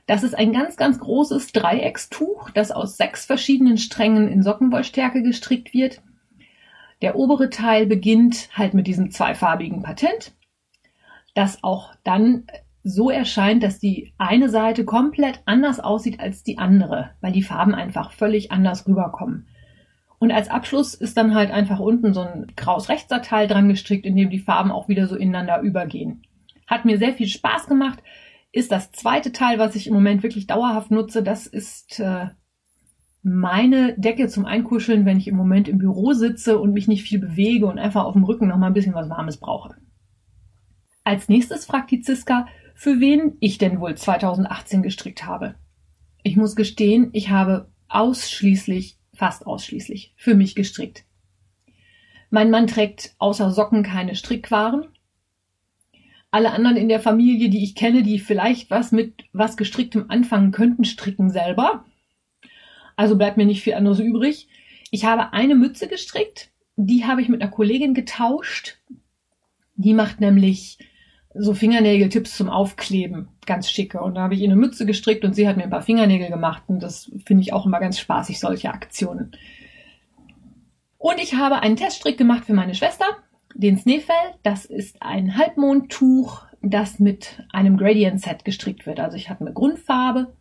Das 0.06 0.24
ist 0.24 0.36
ein 0.36 0.52
ganz, 0.52 0.76
ganz 0.76 1.00
großes 1.00 1.54
Dreieckstuch, 1.54 2.50
das 2.50 2.72
aus 2.72 2.98
sechs 2.98 3.26
verschiedenen 3.26 3.78
Strängen 3.78 4.28
in 4.28 4.44
Sockenwollstärke 4.44 5.24
gestrickt 5.24 5.74
wird. 5.74 6.02
Der 7.02 7.16
obere 7.16 7.50
Teil 7.50 7.86
beginnt 7.86 8.50
halt 8.58 8.74
mit 8.74 8.88
diesem 8.88 9.12
zweifarbigen 9.12 9.82
Patent 9.82 10.34
das 11.38 11.64
auch 11.64 11.94
dann 12.04 12.48
so 12.88 13.10
erscheint, 13.10 13.64
dass 13.64 13.80
die 13.80 14.14
eine 14.18 14.50
Seite 14.50 14.86
komplett 14.86 15.42
anders 15.46 15.80
aussieht 15.80 16.20
als 16.20 16.44
die 16.44 16.58
andere, 16.58 17.12
weil 17.22 17.34
die 17.34 17.44
Farben 17.44 17.76
einfach 17.76 18.12
völlig 18.12 18.52
anders 18.52 18.88
rüberkommen. 18.88 19.48
Und 20.20 20.32
als 20.32 20.50
Abschluss 20.50 20.94
ist 20.94 21.18
dann 21.18 21.36
halt 21.36 21.52
einfach 21.52 21.80
unten 21.80 22.14
so 22.14 22.22
ein 22.22 22.48
graues 22.56 22.90
Rechtssateil 22.90 23.48
dran 23.48 23.70
gestrickt, 23.70 24.06
in 24.06 24.16
dem 24.16 24.30
die 24.30 24.40
Farben 24.40 24.72
auch 24.72 24.88
wieder 24.88 25.08
so 25.08 25.16
ineinander 25.16 25.62
übergehen. 25.62 26.24
Hat 26.66 26.86
mir 26.86 26.98
sehr 26.98 27.14
viel 27.14 27.28
Spaß 27.28 27.68
gemacht. 27.68 28.02
Ist 28.52 28.72
das 28.72 28.92
zweite 28.92 29.32
Teil, 29.32 29.60
was 29.60 29.76
ich 29.76 29.88
im 29.88 29.94
Moment 29.94 30.24
wirklich 30.24 30.48
dauerhaft 30.48 30.90
nutze, 30.90 31.22
das 31.22 31.46
ist 31.46 32.00
äh, 32.00 32.28
meine 33.22 33.94
Decke 33.98 34.30
zum 34.30 34.46
Einkuscheln, 34.46 35.06
wenn 35.06 35.18
ich 35.18 35.28
im 35.28 35.36
Moment 35.36 35.68
im 35.68 35.78
Büro 35.78 36.14
sitze 36.14 36.58
und 36.58 36.74
mich 36.74 36.88
nicht 36.88 37.04
viel 37.04 37.20
bewege 37.20 37.68
und 37.68 37.78
einfach 37.78 38.06
auf 38.06 38.14
dem 38.14 38.24
Rücken 38.24 38.48
noch 38.48 38.58
mal 38.58 38.68
ein 38.68 38.74
bisschen 38.74 38.96
was 38.96 39.10
Warmes 39.10 39.38
brauche. 39.38 39.76
Als 41.04 41.30
nächstes 41.30 41.66
fragt 41.66 41.92
die 41.92 42.02
Ziska, 42.02 42.48
für 42.78 43.00
wen 43.00 43.38
ich 43.40 43.58
denn 43.58 43.80
wohl 43.80 43.96
2018 43.96 44.84
gestrickt 44.84 45.26
habe. 45.26 45.56
Ich 46.22 46.38
muss 46.38 46.56
gestehen, 46.56 47.10
ich 47.12 47.32
habe 47.32 47.72
ausschließlich, 47.90 48.98
fast 49.16 49.48
ausschließlich, 49.48 50.14
für 50.16 50.36
mich 50.36 50.54
gestrickt. 50.54 51.04
Mein 52.30 52.52
Mann 52.52 52.68
trägt 52.68 53.16
außer 53.18 53.50
Socken 53.50 53.82
keine 53.82 54.16
Strickwaren. 54.16 54.86
Alle 56.30 56.52
anderen 56.52 56.78
in 56.78 56.88
der 56.88 57.00
Familie, 57.00 57.50
die 57.50 57.64
ich 57.64 57.74
kenne, 57.74 58.04
die 58.04 58.20
vielleicht 58.20 58.70
was 58.70 58.92
mit 58.92 59.24
was 59.34 59.58
gestricktem 59.58 60.12
anfangen 60.12 60.52
könnten, 60.52 60.86
stricken 60.86 61.32
selber. 61.32 61.84
Also 62.96 63.18
bleibt 63.18 63.38
mir 63.38 63.46
nicht 63.46 63.64
viel 63.64 63.74
anderes 63.74 64.00
übrig. 64.00 64.50
Ich 64.92 65.04
habe 65.04 65.34
eine 65.34 65.56
Mütze 65.56 65.88
gestrickt. 65.88 66.52
Die 66.76 67.06
habe 67.06 67.24
ich 67.24 67.30
mit 67.30 67.42
einer 67.42 67.50
Kollegin 67.50 67.96
getauscht. 67.96 68.78
Die 69.76 69.96
macht 69.96 70.20
nämlich 70.20 70.78
so 71.40 71.54
Fingernägeltipps 71.54 72.36
zum 72.36 72.50
Aufkleben, 72.50 73.30
ganz 73.46 73.70
schicke. 73.70 74.02
Und 74.02 74.16
da 74.16 74.22
habe 74.22 74.34
ich 74.34 74.42
ihr 74.42 74.48
eine 74.48 74.56
Mütze 74.56 74.86
gestrickt 74.86 75.24
und 75.26 75.34
sie 75.34 75.48
hat 75.48 75.58
mir 75.58 75.64
ein 75.64 75.70
paar 75.70 75.82
Fingernägel 75.82 76.30
gemacht. 76.30 76.64
Und 76.68 76.82
das 76.82 77.12
finde 77.26 77.42
ich 77.42 77.54
auch 77.54 77.66
immer 77.66 77.80
ganz 77.80 78.00
spaßig, 78.00 78.40
solche 78.40 78.72
Aktionen. 78.72 79.32
Und 80.98 81.22
ich 81.22 81.36
habe 81.36 81.62
einen 81.62 81.76
Teststrick 81.76 82.18
gemacht 82.18 82.46
für 82.46 82.54
meine 82.54 82.76
Schwester, 82.76 83.06
den 83.54 83.78
Sneefell. 83.78 84.16
Das 84.44 84.66
ist 84.66 85.02
ein 85.02 85.38
Halbmondtuch, 85.38 86.46
das 86.62 87.00
mit 87.00 87.44
einem 87.52 87.78
Gradient-Set 87.78 88.44
gestrickt 88.44 88.86
wird. 88.86 89.00
Also 89.00 89.16
ich 89.16 89.30
habe 89.30 89.42
eine 89.42 89.54
Grundfarbe 89.54 90.34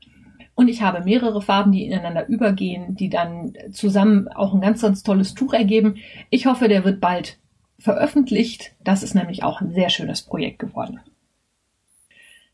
und 0.55 0.69
ich 0.69 0.81
habe 0.81 1.05
mehrere 1.05 1.43
Farben, 1.43 1.73
die 1.73 1.85
ineinander 1.85 2.26
übergehen, 2.29 2.95
die 2.95 3.11
dann 3.11 3.53
zusammen 3.71 4.29
auch 4.29 4.55
ein 4.55 4.62
ganz, 4.62 4.81
ganz 4.81 5.03
tolles 5.03 5.35
Tuch 5.35 5.53
ergeben. 5.53 5.97
Ich 6.31 6.47
hoffe, 6.47 6.69
der 6.69 6.85
wird 6.85 7.00
bald 7.00 7.38
veröffentlicht. 7.78 8.75
Das 8.83 9.02
ist 9.02 9.14
nämlich 9.14 9.42
auch 9.42 9.61
ein 9.61 9.73
sehr 9.73 9.90
schönes 9.90 10.23
Projekt 10.23 10.59
geworden. 10.59 11.00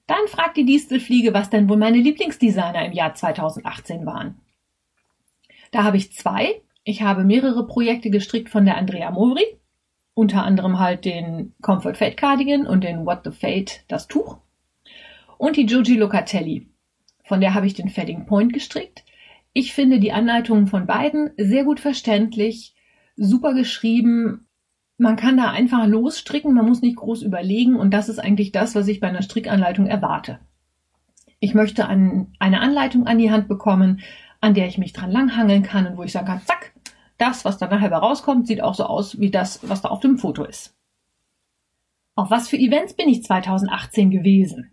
Dann 0.07 0.27
fragt 0.29 0.57
die 0.57 0.65
Distelfliege, 0.65 1.33
was 1.33 1.51
denn 1.51 1.69
wohl 1.69 1.77
meine 1.77 1.99
Lieblingsdesigner 1.99 2.85
im 2.85 2.93
Jahr 2.93 3.15
2018 3.15 4.05
waren. 4.05 4.41
Da 5.71 5.85
habe 5.85 5.97
ich 5.97 6.13
zwei. 6.13 6.61
Ich 6.85 7.03
habe 7.03 7.25
mehrere 7.25 7.67
Projekte 7.67 8.11
gestrickt 8.11 8.51
von 8.51 8.65
der 8.65 8.77
Andrea 8.77 9.11
Mori. 9.11 9.45
Unter 10.15 10.45
anderem 10.45 10.79
halt 10.79 11.05
den 11.05 11.55
Comfort 11.63 11.95
Fate 11.95 12.17
Cardigan 12.17 12.67
und 12.67 12.85
den 12.85 13.07
What 13.07 13.21
the 13.25 13.31
Fate, 13.31 13.85
das 13.89 14.09
Tuch. 14.09 14.39
Und 15.39 15.57
die 15.57 15.65
Joji 15.65 15.95
Locatelli. 15.95 16.69
Von 17.25 17.41
der 17.41 17.55
habe 17.55 17.67
ich 17.67 17.75
den 17.75 17.89
Fading 17.89 18.27
Point 18.27 18.53
gestrickt. 18.53 19.05
Ich 19.55 19.73
finde 19.73 20.01
die 20.01 20.13
Anleitungen 20.13 20.67
von 20.67 20.87
beiden 20.87 21.31
sehr 21.37 21.65
gut 21.65 21.81
verständlich, 21.81 22.75
super 23.17 23.55
geschrieben. 23.55 24.47
Man 25.03 25.17
kann 25.17 25.37
da 25.37 25.51
einfach 25.51 25.85
losstricken, 25.89 26.55
man 26.55 26.65
muss 26.65 26.81
nicht 26.81 26.95
groß 26.95 27.23
überlegen 27.23 27.75
und 27.75 27.91
das 27.91 28.09
ist 28.09 28.21
eigentlich 28.21 28.53
das, 28.53 28.77
was 28.77 28.87
ich 28.87 29.01
bei 29.01 29.09
einer 29.09 29.23
Strickanleitung 29.23 29.89
erwarte. 29.89 30.39
Ich 31.41 31.55
möchte 31.55 31.89
an, 31.89 32.29
eine 32.39 32.61
Anleitung 32.61 33.09
an 33.09 33.19
die 33.19 33.33
Hand 33.33 33.49
bekommen, 33.49 34.01
an 34.41 34.55
der 34.55 34.69
ich 34.69 34.79
mich 34.79 34.93
dran 34.93 35.11
langhangeln 35.11 35.65
kann 35.65 35.89
und 35.89 35.97
wo 35.97 36.05
ich 36.05 36.13
sagen 36.13 36.27
kann, 36.27 36.43
zack, 36.43 36.73
das, 37.19 37.45
was 37.45 37.59
da 37.59 37.67
nachher 37.67 37.91
rauskommt, 37.91 38.47
sieht 38.47 38.63
auch 38.63 38.75
so 38.75 38.85
aus 38.85 39.19
wie 39.19 39.33
das, 39.33 39.69
was 39.69 39.83
da 39.83 39.89
auf 39.89 39.99
dem 39.99 40.19
Foto 40.19 40.45
ist. 40.45 40.73
Auf 42.15 42.31
was 42.31 42.49
für 42.49 42.57
Events 42.57 42.95
bin 42.95 43.09
ich 43.09 43.25
2018 43.25 44.13
gewesen? 44.13 44.71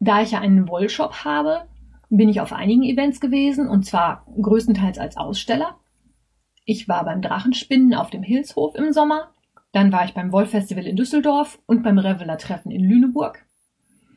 Da 0.00 0.20
ich 0.20 0.32
ja 0.32 0.40
einen 0.40 0.68
Wollshop 0.68 1.24
habe, 1.24 1.66
bin 2.10 2.28
ich 2.28 2.42
auf 2.42 2.52
einigen 2.52 2.82
Events 2.82 3.22
gewesen 3.22 3.70
und 3.70 3.86
zwar 3.86 4.26
größtenteils 4.38 4.98
als 4.98 5.16
Aussteller. 5.16 5.78
Ich 6.64 6.88
war 6.88 7.04
beim 7.04 7.22
Drachenspinnen 7.22 7.94
auf 7.94 8.10
dem 8.10 8.22
Hilshof 8.22 8.74
im 8.74 8.92
Sommer, 8.92 9.32
dann 9.72 9.90
war 9.90 10.04
ich 10.04 10.14
beim 10.14 10.32
Wollfestival 10.32 10.86
in 10.86 10.96
Düsseldorf 10.96 11.58
und 11.66 11.82
beim 11.82 11.98
Reveler-Treffen 11.98 12.70
in 12.70 12.84
Lüneburg. 12.84 13.46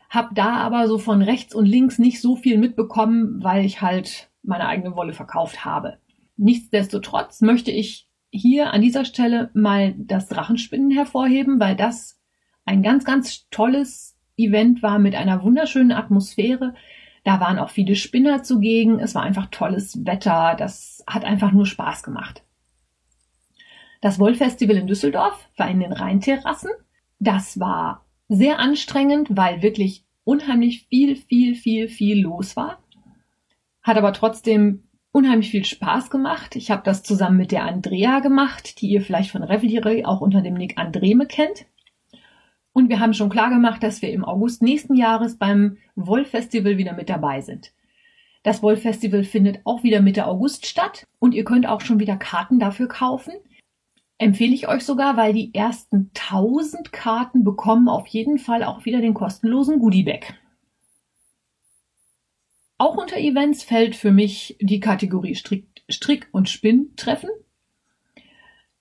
Hab 0.09 0.35
da 0.35 0.55
aber 0.57 0.87
so 0.87 0.97
von 0.97 1.21
rechts 1.21 1.55
und 1.55 1.65
links 1.65 1.97
nicht 1.97 2.21
so 2.21 2.35
viel 2.35 2.57
mitbekommen, 2.57 3.43
weil 3.43 3.65
ich 3.65 3.81
halt 3.81 4.29
meine 4.43 4.67
eigene 4.67 4.95
Wolle 4.95 5.13
verkauft 5.13 5.65
habe. 5.65 5.97
Nichtsdestotrotz 6.37 7.41
möchte 7.41 7.71
ich 7.71 8.09
hier 8.31 8.73
an 8.73 8.81
dieser 8.81 9.05
Stelle 9.05 9.49
mal 9.53 9.95
das 9.97 10.27
Drachenspinnen 10.27 10.91
hervorheben, 10.91 11.59
weil 11.59 11.75
das 11.75 12.19
ein 12.65 12.83
ganz, 12.83 13.05
ganz 13.05 13.47
tolles 13.49 14.17
Event 14.37 14.83
war 14.83 14.99
mit 14.99 15.15
einer 15.15 15.43
wunderschönen 15.43 15.93
Atmosphäre. 15.93 16.75
Da 17.25 17.39
waren 17.39 17.57
auch 17.57 17.71
viele 17.71 17.95
Spinner 17.95 18.43
zugegen. 18.43 18.99
Es 18.99 19.15
war 19.15 19.23
einfach 19.23 19.47
tolles 19.47 20.05
Wetter. 20.05 20.55
Das 20.57 21.03
hat 21.07 21.25
einfach 21.25 21.51
nur 21.51 21.65
Spaß 21.65 22.03
gemacht. 22.03 22.43
Das 23.99 24.19
Wollfestival 24.19 24.77
in 24.77 24.85
Düsseldorf 24.85 25.49
war 25.57 25.67
in 25.67 25.79
den 25.79 25.91
Rheinterrassen. 25.91 26.69
Das 27.19 27.59
war 27.59 28.05
sehr 28.29 28.59
anstrengend, 28.59 29.29
weil 29.31 29.63
wirklich 29.63 30.05
unheimlich 30.23 30.85
viel, 30.87 31.15
viel, 31.15 31.55
viel, 31.55 31.87
viel 31.87 32.21
los 32.21 32.55
war. 32.55 32.83
Hat 33.81 33.97
aber 33.97 34.13
trotzdem 34.13 34.83
unheimlich 35.11 35.49
viel 35.49 35.65
Spaß 35.65 36.11
gemacht. 36.11 36.55
Ich 36.55 36.69
habe 36.69 36.83
das 36.85 37.01
zusammen 37.01 37.37
mit 37.37 37.51
der 37.51 37.63
Andrea 37.63 38.19
gemacht, 38.19 38.81
die 38.81 38.87
ihr 38.89 39.01
vielleicht 39.01 39.31
von 39.31 39.41
Revelry 39.41 40.05
auch 40.05 40.21
unter 40.21 40.41
dem 40.41 40.53
Nick 40.53 40.77
Andreme 40.77 41.25
kennt. 41.25 41.65
Und 42.75 42.89
wir 42.89 42.99
haben 42.99 43.13
schon 43.13 43.29
klar 43.29 43.49
gemacht, 43.49 43.81
dass 43.83 44.01
wir 44.01 44.11
im 44.11 44.25
August 44.25 44.61
nächsten 44.61 44.95
Jahres 44.95 45.37
beim 45.37 45.77
Wollfestival 45.95 46.77
wieder 46.77 46.91
mit 46.91 47.09
dabei 47.09 47.39
sind. 47.39 47.71
Das 48.43 48.61
Wollfestival 48.61 49.23
findet 49.23 49.61
auch 49.63 49.83
wieder 49.83 50.01
Mitte 50.01 50.27
August 50.27 50.65
statt 50.65 51.07
und 51.17 51.33
ihr 51.33 51.45
könnt 51.45 51.65
auch 51.65 51.79
schon 51.79 52.01
wieder 52.01 52.17
Karten 52.17 52.59
dafür 52.59 52.89
kaufen. 52.89 53.31
Empfehle 54.17 54.53
ich 54.53 54.67
euch 54.67 54.83
sogar, 54.83 55.15
weil 55.15 55.31
die 55.31 55.53
ersten 55.55 56.11
1000 56.15 56.91
Karten 56.91 57.45
bekommen 57.45 57.87
auf 57.87 58.07
jeden 58.07 58.39
Fall 58.39 58.61
auch 58.61 58.83
wieder 58.83 58.99
den 58.99 59.13
kostenlosen 59.13 59.79
Goodiebag. 59.79 60.33
Auch 62.77 62.97
unter 62.97 63.17
Events 63.17 63.63
fällt 63.63 63.95
für 63.95 64.11
mich 64.11 64.57
die 64.59 64.81
Kategorie 64.81 65.35
Strick, 65.35 65.65
Strick 65.89 66.27
und 66.33 66.49
Spinntreffen. 66.49 67.29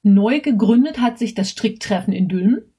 Neu 0.02 0.40
gegründet 0.40 0.98
hat 0.98 1.16
sich 1.16 1.34
das 1.34 1.50
Stricktreffen 1.50 2.12
in 2.12 2.28
Dülmen. 2.28 2.73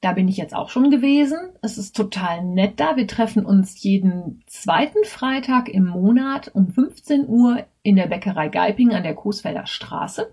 Da 0.00 0.12
bin 0.12 0.28
ich 0.28 0.36
jetzt 0.36 0.54
auch 0.54 0.68
schon 0.68 0.90
gewesen. 0.90 1.36
Es 1.60 1.76
ist 1.76 1.96
total 1.96 2.44
nett 2.44 2.78
da. 2.78 2.96
Wir 2.96 3.08
treffen 3.08 3.44
uns 3.44 3.82
jeden 3.82 4.44
zweiten 4.46 5.04
Freitag 5.04 5.68
im 5.68 5.86
Monat 5.86 6.50
um 6.54 6.68
15 6.70 7.26
Uhr 7.26 7.66
in 7.82 7.96
der 7.96 8.06
Bäckerei 8.06 8.48
Geiping 8.48 8.92
an 8.92 9.02
der 9.02 9.16
Coesfelder 9.16 9.66
Straße. 9.66 10.32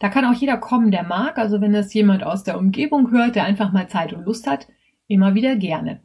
Da 0.00 0.08
kann 0.08 0.24
auch 0.24 0.34
jeder 0.34 0.56
kommen, 0.56 0.90
der 0.90 1.04
mag. 1.04 1.38
Also 1.38 1.60
wenn 1.60 1.72
das 1.72 1.94
jemand 1.94 2.24
aus 2.24 2.42
der 2.42 2.58
Umgebung 2.58 3.12
hört, 3.12 3.36
der 3.36 3.44
einfach 3.44 3.72
mal 3.72 3.88
Zeit 3.88 4.12
und 4.12 4.24
Lust 4.24 4.48
hat, 4.48 4.66
immer 5.06 5.34
wieder 5.34 5.54
gerne. 5.54 6.00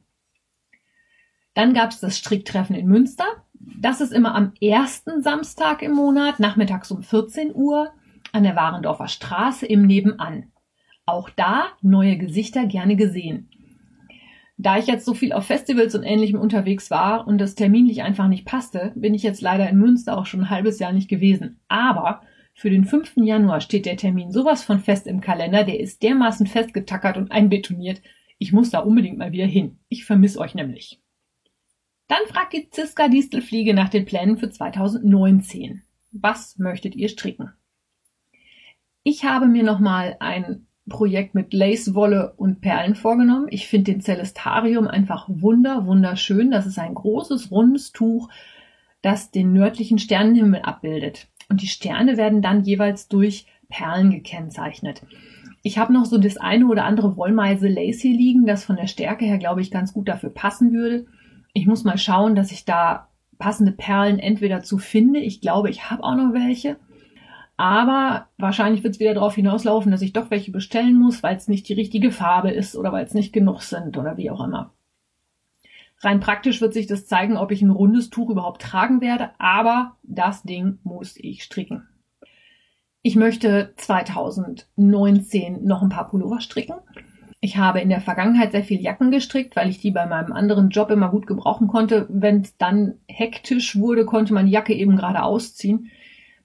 Dann 1.55 1.73
gab 1.73 1.89
es 1.89 1.99
das 1.99 2.17
Stricktreffen 2.17 2.75
in 2.75 2.87
Münster. 2.87 3.25
Das 3.53 3.99
ist 3.99 4.13
immer 4.13 4.35
am 4.35 4.53
ersten 4.61 5.23
Samstag 5.23 5.81
im 5.81 5.93
Monat, 5.93 6.39
nachmittags 6.39 6.91
um 6.91 7.01
14 7.01 7.53
Uhr 7.53 7.93
an 8.31 8.43
der 8.43 8.55
Warendorfer 8.55 9.07
Straße 9.07 9.65
im 9.65 9.85
Nebenan. 9.85 10.51
Auch 11.05 11.29
da 11.29 11.67
neue 11.81 12.17
Gesichter 12.17 12.65
gerne 12.65 12.95
gesehen. 12.95 13.49
Da 14.57 14.77
ich 14.77 14.87
jetzt 14.87 15.05
so 15.05 15.13
viel 15.13 15.33
auf 15.33 15.45
Festivals 15.45 15.95
und 15.95 16.03
ähnlichem 16.03 16.39
unterwegs 16.39 16.91
war 16.91 17.27
und 17.27 17.39
das 17.39 17.55
terminlich 17.55 18.03
einfach 18.03 18.27
nicht 18.27 18.45
passte, 18.45 18.93
bin 18.95 19.13
ich 19.13 19.23
jetzt 19.23 19.41
leider 19.41 19.67
in 19.69 19.77
Münster 19.77 20.17
auch 20.17 20.25
schon 20.25 20.41
ein 20.41 20.49
halbes 20.49 20.79
Jahr 20.79 20.93
nicht 20.93 21.09
gewesen. 21.09 21.59
Aber 21.67 22.21
für 22.53 22.69
den 22.69 22.85
5. 22.85 23.13
Januar 23.17 23.61
steht 23.61 23.85
der 23.85 23.97
Termin 23.97 24.31
sowas 24.31 24.63
von 24.63 24.79
fest 24.79 25.07
im 25.07 25.21
Kalender, 25.21 25.63
der 25.63 25.79
ist 25.79 26.03
dermaßen 26.03 26.47
festgetackert 26.47 27.17
und 27.17 27.31
einbetoniert. 27.31 28.01
Ich 28.37 28.53
muss 28.53 28.69
da 28.69 28.79
unbedingt 28.79 29.17
mal 29.17 29.31
wieder 29.31 29.45
hin. 29.45 29.79
Ich 29.89 30.05
vermisse 30.05 30.39
euch 30.39 30.53
nämlich. 30.53 31.01
Dann 32.07 32.21
fragt 32.27 32.53
die 32.53 32.69
Ziska 32.69 33.07
Distelfliege 33.07 33.73
nach 33.73 33.89
den 33.89 34.05
Plänen 34.05 34.37
für 34.37 34.49
2019. 34.49 35.81
Was 36.11 36.59
möchtet 36.59 36.95
ihr 36.95 37.09
stricken? 37.09 37.53
Ich 39.01 39.25
habe 39.25 39.47
mir 39.47 39.63
nochmal 39.63 40.15
ein 40.19 40.67
Projekt 40.89 41.33
mit 41.33 41.53
Lacewolle 41.53 42.33
und 42.35 42.61
Perlen 42.61 42.95
vorgenommen. 42.95 43.47
Ich 43.49 43.67
finde 43.67 43.93
den 43.93 44.01
Celestarium 44.01 44.87
einfach 44.87 45.27
wunder, 45.29 45.85
wunderschön. 45.85 46.51
Das 46.51 46.65
ist 46.65 46.77
ein 46.77 46.93
großes, 46.93 47.51
rundes 47.51 47.91
Tuch, 47.91 48.29
das 49.01 49.31
den 49.31 49.53
nördlichen 49.53 49.97
Sternenhimmel 49.97 50.61
abbildet. 50.61 51.27
Und 51.49 51.61
die 51.61 51.67
Sterne 51.67 52.17
werden 52.17 52.41
dann 52.41 52.63
jeweils 52.63 53.07
durch 53.07 53.45
Perlen 53.69 54.11
gekennzeichnet. 54.11 55.03
Ich 55.61 55.77
habe 55.77 55.93
noch 55.93 56.05
so 56.05 56.17
das 56.17 56.37
eine 56.37 56.67
oder 56.67 56.83
andere 56.83 57.15
Wollmeise 57.15 57.69
Lace 57.69 58.01
hier 58.01 58.15
liegen, 58.15 58.45
das 58.45 58.65
von 58.65 58.75
der 58.75 58.87
Stärke 58.87 59.23
her, 59.23 59.37
glaube 59.37 59.61
ich, 59.61 59.71
ganz 59.71 59.93
gut 59.93 60.09
dafür 60.09 60.29
passen 60.29 60.73
würde. 60.73 61.05
Ich 61.53 61.65
muss 61.65 61.85
mal 61.85 61.97
schauen, 61.97 62.35
dass 62.35 62.51
ich 62.51 62.65
da 62.65 63.07
passende 63.39 63.71
Perlen 63.71 64.19
entweder 64.19 64.61
zu 64.61 64.77
finde. 64.77 65.19
Ich 65.19 65.39
glaube, 65.39 65.69
ich 65.69 65.89
habe 65.89 66.03
auch 66.03 66.15
noch 66.15 66.33
welche. 66.33 66.75
Aber 67.55 68.27
wahrscheinlich 68.37 68.83
wird 68.83 68.95
es 68.95 68.99
wieder 68.99 69.13
darauf 69.13 69.35
hinauslaufen, 69.35 69.91
dass 69.91 70.01
ich 70.01 70.13
doch 70.13 70.31
welche 70.31 70.51
bestellen 70.51 70.99
muss, 70.99 71.21
weil 71.21 71.35
es 71.35 71.47
nicht 71.47 71.69
die 71.69 71.73
richtige 71.73 72.11
Farbe 72.11 72.51
ist 72.51 72.75
oder 72.75 72.91
weil 72.91 73.05
es 73.05 73.13
nicht 73.13 73.31
genug 73.31 73.61
sind 73.61 73.97
oder 73.97 74.17
wie 74.17 74.31
auch 74.31 74.43
immer. 74.43 74.73
Rein 75.99 76.19
praktisch 76.19 76.59
wird 76.59 76.73
sich 76.73 76.87
das 76.87 77.05
zeigen, 77.05 77.37
ob 77.37 77.51
ich 77.51 77.61
ein 77.61 77.69
rundes 77.69 78.09
Tuch 78.09 78.29
überhaupt 78.29 78.61
tragen 78.61 78.99
werde, 79.01 79.29
aber 79.37 79.95
das 80.03 80.43
Ding 80.43 80.79
muss 80.83 81.15
ich 81.15 81.43
stricken. 81.43 81.87
Ich 83.03 83.15
möchte 83.15 83.73
2019 83.77 85.63
noch 85.63 85.81
ein 85.81 85.89
paar 85.89 86.09
Pullover 86.09 86.41
stricken. 86.41 86.75
Ich 87.39 87.57
habe 87.57 87.81
in 87.81 87.89
der 87.89 87.99
Vergangenheit 87.99 88.53
sehr 88.53 88.63
viel 88.63 88.81
Jacken 88.81 89.11
gestrickt, 89.11 89.57
weil 89.57 89.69
ich 89.69 89.79
die 89.79 89.91
bei 89.91 90.05
meinem 90.05 90.31
anderen 90.31 90.69
Job 90.69 90.89
immer 90.89 91.09
gut 91.09 91.27
gebrauchen 91.27 91.67
konnte. 91.67 92.07
Wenn 92.09 92.41
es 92.41 92.55
dann 92.57 92.95
hektisch 93.07 93.77
wurde, 93.77 94.05
konnte 94.05 94.33
man 94.33 94.45
die 94.45 94.53
Jacke 94.53 94.73
eben 94.73 94.95
gerade 94.95 95.21
ausziehen. 95.21 95.91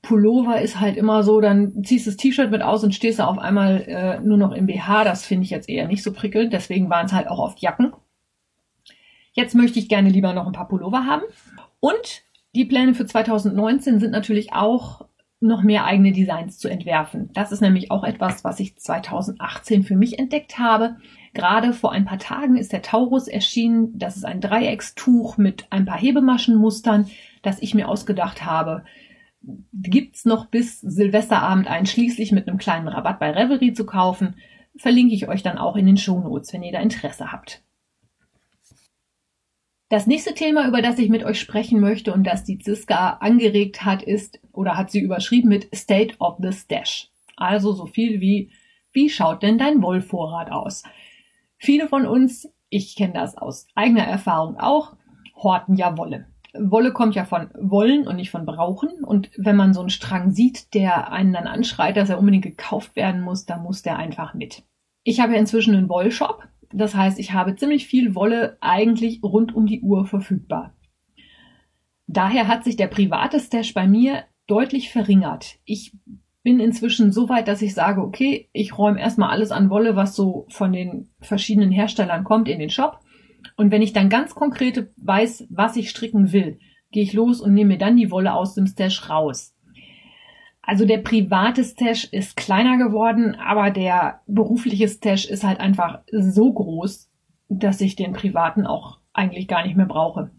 Pullover 0.03 0.61
ist 0.61 0.81
halt 0.81 0.97
immer 0.97 1.23
so, 1.23 1.41
dann 1.41 1.85
ziehst 1.85 2.07
du 2.07 2.11
das 2.11 2.17
T-Shirt 2.17 2.51
mit 2.51 2.63
aus 2.63 2.85
und 2.85 2.95
stehst 2.95 3.19
da 3.19 3.27
auf 3.27 3.39
einmal 3.39 3.83
äh, 3.83 4.21
nur 4.21 4.37
noch 4.37 4.53
im 4.53 4.67
BH. 4.67 5.05
Das 5.05 5.25
finde 5.25 5.45
ich 5.45 5.51
jetzt 5.51 5.69
eher 5.69 5.89
nicht 5.89 6.03
so 6.03 6.13
prickelnd. 6.13 6.53
Deswegen 6.53 6.89
waren 6.89 7.07
es 7.07 7.13
halt 7.13 7.29
auch 7.29 7.39
oft 7.39 7.61
Jacken. 7.61 7.93
Jetzt 9.33 9.55
möchte 9.55 9.79
ich 9.79 9.89
gerne 9.89 10.09
lieber 10.09 10.33
noch 10.33 10.47
ein 10.47 10.53
paar 10.53 10.69
Pullover 10.69 11.05
haben. 11.05 11.23
Und 11.81 12.23
die 12.55 12.65
Pläne 12.65 12.95
für 12.95 13.07
2019 13.07 14.01
sind 14.01 14.13
natürlich 14.13 14.53
auch 14.53 15.05
noch 15.41 15.63
mehr 15.63 15.85
eigene 15.85 16.13
Designs 16.13 16.59
zu 16.59 16.69
entwerfen. 16.69 17.31
Das 17.33 17.53
ist 17.53 17.61
nämlich 17.61 17.91
auch 17.91 18.03
etwas, 18.03 18.43
was 18.43 18.59
ich 18.59 18.77
2018 18.77 19.85
für 19.85 19.95
mich 19.95 20.19
entdeckt 20.19 20.59
habe. 20.59 20.97
Gerade 21.35 21.73
vor 21.73 21.93
ein 21.93 22.05
paar 22.05 22.19
Tagen 22.19 22.57
ist 22.57 22.73
der 22.73 22.83
Taurus 22.83 23.29
erschienen. 23.29 23.97
Das 23.99 24.17
ist 24.17 24.25
ein 24.25 24.41
Dreieckstuch 24.41 25.37
mit 25.37 25.67
ein 25.71 25.85
paar 25.85 25.99
Hebemaschenmustern, 25.99 27.09
das 27.43 27.63
ich 27.63 27.75
mir 27.75 27.89
ausgedacht 27.89 28.45
habe 28.45 28.85
gibt's 29.73 30.25
noch 30.25 30.47
bis 30.47 30.81
Silvesterabend 30.81 31.67
einschließlich 31.69 32.33
mit 32.33 32.49
einem 32.49 32.59
kleinen 32.59 32.89
Rabatt 32.89 33.19
bei 33.19 33.31
Revelry 33.31 33.73
zu 33.73 33.87
kaufen. 33.87 34.37
Verlinke 34.77 35.15
ich 35.15 35.29
euch 35.29 35.43
dann 35.43 35.59
auch 35.59 35.77
in 35.77 35.87
den 35.87 35.97
Shownotes, 35.97 36.53
wenn 36.53 36.63
ihr 36.63 36.73
da 36.73 36.81
Interesse 36.81 37.33
habt. 37.33 37.63
Das 39.89 40.07
nächste 40.07 40.35
Thema, 40.35 40.69
über 40.69 40.83
das 40.83 40.99
ich 40.99 41.09
mit 41.09 41.25
euch 41.25 41.41
sprechen 41.41 41.81
möchte 41.81 42.13
und 42.13 42.25
das 42.25 42.45
die 42.45 42.59
Ziska 42.59 43.19
angeregt 43.21 43.85
hat, 43.85 44.03
ist 44.03 44.39
oder 44.53 44.77
hat 44.77 44.91
sie 44.91 45.01
überschrieben 45.01 45.49
mit 45.49 45.75
State 45.75 46.17
of 46.19 46.37
the 46.41 46.53
Stash. 46.53 47.11
Also 47.37 47.73
so 47.73 47.87
viel 47.87 48.21
wie, 48.21 48.51
wie 48.93 49.09
schaut 49.09 49.43
denn 49.43 49.57
dein 49.57 49.81
Wollvorrat 49.83 50.51
aus? 50.51 50.83
Viele 51.57 51.89
von 51.89 52.07
uns 52.07 52.49
ich 52.71 52.97
kenne 52.97 53.15
das 53.15 53.37
aus 53.37 53.67
eigener 53.75 54.05
Erfahrung 54.05 54.59
auch, 54.59 54.95
horten 55.37 55.77
ja 55.77 55.97
Wolle. 55.97 56.27
Wolle 56.61 56.93
kommt 56.93 57.15
ja 57.15 57.25
von 57.25 57.51
wollen 57.59 58.07
und 58.07 58.17
nicht 58.17 58.31
von 58.31 58.47
brauchen. 58.47 59.05
Und 59.05 59.31
wenn 59.37 59.57
man 59.57 59.75
so 59.75 59.81
einen 59.81 59.91
Strang 59.91 60.31
sieht, 60.31 60.75
der 60.75 61.13
einen 61.13 61.33
dann 61.33 61.47
anschreit, 61.47 61.97
dass 61.97 62.11
er 62.11 62.19
unbedingt 62.19 62.45
gekauft 62.45 62.97
werden 62.97 63.21
muss, 63.21 63.47
dann 63.47 63.63
muss 63.63 63.83
der 63.83 63.97
einfach 63.97 64.35
mit. 64.35 64.65
Ich 65.05 65.21
habe 65.21 65.35
ja 65.35 65.39
inzwischen 65.39 65.75
einen 65.75 65.89
Wollshop. 65.89 66.45
Das 66.73 66.95
heißt, 66.95 67.19
ich 67.19 67.33
habe 67.33 67.57
ziemlich 67.57 67.87
viel 67.87 68.15
Wolle 68.15 68.59
eigentlich 68.61 69.23
rund 69.23 69.55
um 69.55 69.67
die 69.67 69.81
Uhr 69.81 70.07
verfügbar. 70.07 70.75
Daher 72.07 72.49
hat 72.49 72.65
sich 72.65 72.77
der 72.77 72.89
private 72.89 73.39
Stash 73.41 73.75
bei 73.75 73.87
mir 73.87 74.25
deutlich 74.47 74.91
verringert. 74.91 75.59
Ich 75.65 75.95
bin 76.43 76.61
inzwischen 76.61 77.13
so 77.13 77.29
weit, 77.29 77.49
dass 77.49 77.63
ich 77.63 77.75
sage, 77.75 78.01
okay, 78.01 78.49
ich 78.53 78.79
räume 78.79 79.01
erstmal 79.01 79.31
alles 79.31 79.51
an 79.51 79.71
Wolle, 79.71 79.97
was 79.97 80.17
so 80.17 80.47
von 80.49 80.73
den 80.73 81.11
verschiedenen 81.21 81.71
Herstellern 81.71 82.25
kommt, 82.25 82.49
in 82.49 82.59
den 82.59 82.71
Shop. 82.71 83.01
Und 83.57 83.71
wenn 83.71 83.83
ich 83.83 83.93
dann 83.93 84.09
ganz 84.09 84.35
konkret 84.35 84.89
weiß, 84.97 85.47
was 85.51 85.77
ich 85.77 85.91
stricken 85.91 86.33
will, 86.33 86.59
gehe 86.91 87.03
ich 87.03 87.13
los 87.13 87.41
und 87.41 87.55
nehme 87.55 87.73
mir 87.75 87.79
dann 87.79 87.97
die 87.97 88.11
Wolle 88.11 88.35
aus 88.35 88.55
dem 88.55 88.67
Stash 88.67 89.09
raus. 89.09 89.55
Also 90.63 90.85
der 90.85 90.99
private 90.99 91.65
Stash 91.65 92.05
ist 92.05 92.37
kleiner 92.37 92.77
geworden, 92.77 93.35
aber 93.37 93.71
der 93.71 94.21
berufliche 94.27 94.89
Stash 94.89 95.25
ist 95.25 95.45
halt 95.45 95.61
einfach 95.61 96.01
so 96.13 96.53
groß, 96.53 97.11
dass 97.49 97.81
ich 97.81 97.97
den 97.97 98.13
privaten 98.13 98.67
auch 98.67 98.99
eigentlich 99.15 99.49
gar 99.49 99.65
nicht 99.65 99.77
mehr 99.77 99.87
brauche. 99.87 100.31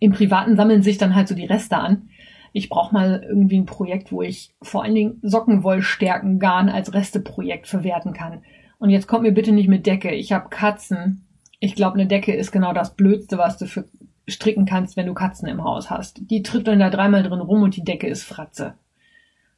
Im 0.00 0.12
privaten 0.12 0.56
sammeln 0.56 0.82
sich 0.82 0.98
dann 0.98 1.14
halt 1.14 1.28
so 1.28 1.34
die 1.34 1.44
Reste 1.44 1.76
an. 1.76 2.08
Ich 2.52 2.68
brauche 2.68 2.92
mal 2.92 3.24
irgendwie 3.28 3.58
ein 3.58 3.66
Projekt, 3.66 4.10
wo 4.10 4.22
ich 4.22 4.52
vor 4.60 4.82
allen 4.82 4.94
Dingen 4.94 5.18
Sockenwollstärken 5.22 6.40
Garn 6.40 6.68
als 6.68 6.92
Resteprojekt 6.92 7.68
verwerten 7.68 8.12
kann. 8.12 8.42
Und 8.78 8.90
jetzt 8.90 9.06
kommt 9.06 9.22
mir 9.22 9.32
bitte 9.32 9.52
nicht 9.52 9.68
mit 9.68 9.86
Decke. 9.86 10.10
Ich 10.10 10.32
habe 10.32 10.48
Katzen. 10.48 11.26
Ich 11.60 11.74
glaube, 11.74 11.94
eine 11.94 12.06
Decke 12.06 12.34
ist 12.34 12.52
genau 12.52 12.72
das 12.72 12.96
Blödste, 12.96 13.38
was 13.38 13.58
du 13.58 13.66
für 13.66 13.84
stricken 14.26 14.64
kannst, 14.64 14.96
wenn 14.96 15.06
du 15.06 15.14
Katzen 15.14 15.48
im 15.48 15.62
Haus 15.62 15.90
hast. 15.90 16.20
Die 16.30 16.42
trippeln 16.42 16.78
da 16.78 16.90
dreimal 16.90 17.22
drin 17.22 17.40
rum 17.40 17.62
und 17.62 17.76
die 17.76 17.84
Decke 17.84 18.06
ist 18.06 18.24
Fratze. 18.24 18.74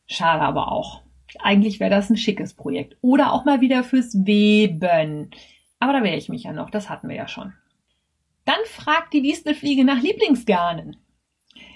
Schade 0.06 0.42
aber 0.42 0.72
auch. 0.72 1.02
Eigentlich 1.40 1.80
wäre 1.80 1.90
das 1.90 2.10
ein 2.10 2.16
schickes 2.16 2.54
Projekt. 2.54 2.96
Oder 3.00 3.32
auch 3.32 3.44
mal 3.44 3.60
wieder 3.60 3.84
fürs 3.84 4.26
Weben. 4.26 5.30
Aber 5.78 5.92
da 5.92 6.02
wäre 6.02 6.16
ich 6.16 6.28
mich 6.28 6.44
ja 6.44 6.52
noch, 6.52 6.70
das 6.70 6.90
hatten 6.90 7.08
wir 7.08 7.16
ja 7.16 7.28
schon. 7.28 7.52
Dann 8.44 8.58
fragt 8.66 9.12
die 9.12 9.22
Distelfliege 9.22 9.84
nach 9.84 10.02
Lieblingsgarnen. 10.02 10.96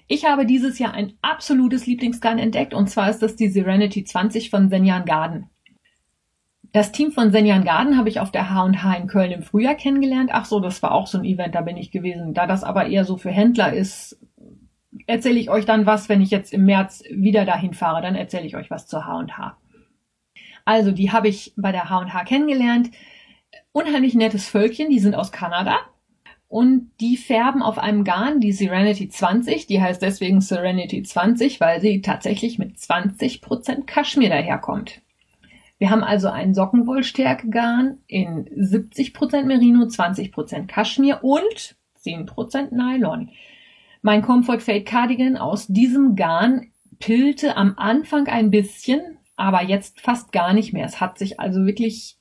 Ich 0.08 0.24
habe 0.24 0.46
dieses 0.46 0.78
Jahr 0.78 0.94
ein 0.94 1.14
absolutes 1.22 1.86
Lieblingsgarn 1.86 2.38
entdeckt 2.38 2.74
und 2.74 2.88
zwar 2.88 3.10
ist 3.10 3.22
das 3.22 3.36
die 3.36 3.48
Serenity 3.48 4.04
20 4.04 4.50
von 4.50 4.68
Senjan 4.68 5.04
Garden. 5.04 5.50
Das 6.76 6.92
Team 6.92 7.10
von 7.10 7.32
Senjan 7.32 7.64
Garden 7.64 7.96
habe 7.96 8.10
ich 8.10 8.20
auf 8.20 8.30
der 8.30 8.50
H&H 8.50 8.94
in 8.96 9.06
Köln 9.06 9.32
im 9.32 9.40
Frühjahr 9.40 9.76
kennengelernt. 9.76 10.28
Ach 10.34 10.44
so, 10.44 10.60
das 10.60 10.82
war 10.82 10.92
auch 10.92 11.06
so 11.06 11.16
ein 11.16 11.24
Event, 11.24 11.54
da 11.54 11.62
bin 11.62 11.78
ich 11.78 11.90
gewesen. 11.90 12.34
Da 12.34 12.46
das 12.46 12.64
aber 12.64 12.86
eher 12.86 13.06
so 13.06 13.16
für 13.16 13.30
Händler 13.30 13.72
ist, 13.72 14.20
erzähle 15.06 15.40
ich 15.40 15.48
euch 15.48 15.64
dann 15.64 15.86
was, 15.86 16.10
wenn 16.10 16.20
ich 16.20 16.30
jetzt 16.30 16.52
im 16.52 16.66
März 16.66 17.02
wieder 17.10 17.46
dahin 17.46 17.72
fahre, 17.72 18.02
dann 18.02 18.14
erzähle 18.14 18.44
ich 18.44 18.56
euch 18.56 18.70
was 18.70 18.86
zur 18.86 19.06
H&H. 19.06 19.56
Also, 20.66 20.92
die 20.92 21.12
habe 21.12 21.28
ich 21.28 21.54
bei 21.56 21.72
der 21.72 21.88
H&H 21.88 22.24
kennengelernt. 22.24 22.90
Unheimlich 23.72 24.14
nettes 24.14 24.46
Völkchen, 24.46 24.90
die 24.90 24.98
sind 24.98 25.14
aus 25.14 25.32
Kanada 25.32 25.78
und 26.46 26.90
die 27.00 27.16
färben 27.16 27.62
auf 27.62 27.78
einem 27.78 28.04
Garn 28.04 28.38
die 28.38 28.52
Serenity 28.52 29.08
20. 29.08 29.66
Die 29.66 29.80
heißt 29.80 30.02
deswegen 30.02 30.42
Serenity 30.42 31.02
20, 31.02 31.58
weil 31.58 31.80
sie 31.80 32.02
tatsächlich 32.02 32.58
mit 32.58 32.76
20% 32.76 33.86
Kaschmir 33.86 34.28
daherkommt. 34.28 35.00
Wir 35.78 35.90
haben 35.90 36.02
also 36.02 36.28
ein 36.28 36.54
Sockenwollstärke-Garn 36.54 37.98
in 38.06 38.46
70% 38.46 39.44
Merino, 39.44 39.84
20% 39.84 40.66
Kaschmir 40.66 41.22
und 41.22 41.76
10% 42.02 42.74
Nylon. 42.74 43.30
Mein 44.02 44.22
Comfort 44.22 44.60
Fade 44.60 44.84
Cardigan 44.84 45.36
aus 45.36 45.66
diesem 45.66 46.16
Garn 46.16 46.68
pilte 46.98 47.56
am 47.56 47.74
Anfang 47.76 48.26
ein 48.28 48.50
bisschen, 48.50 49.18
aber 49.36 49.62
jetzt 49.62 50.00
fast 50.00 50.32
gar 50.32 50.54
nicht 50.54 50.72
mehr. 50.72 50.86
Es 50.86 51.00
hat 51.00 51.18
sich 51.18 51.40
also 51.40 51.66
wirklich 51.66 52.16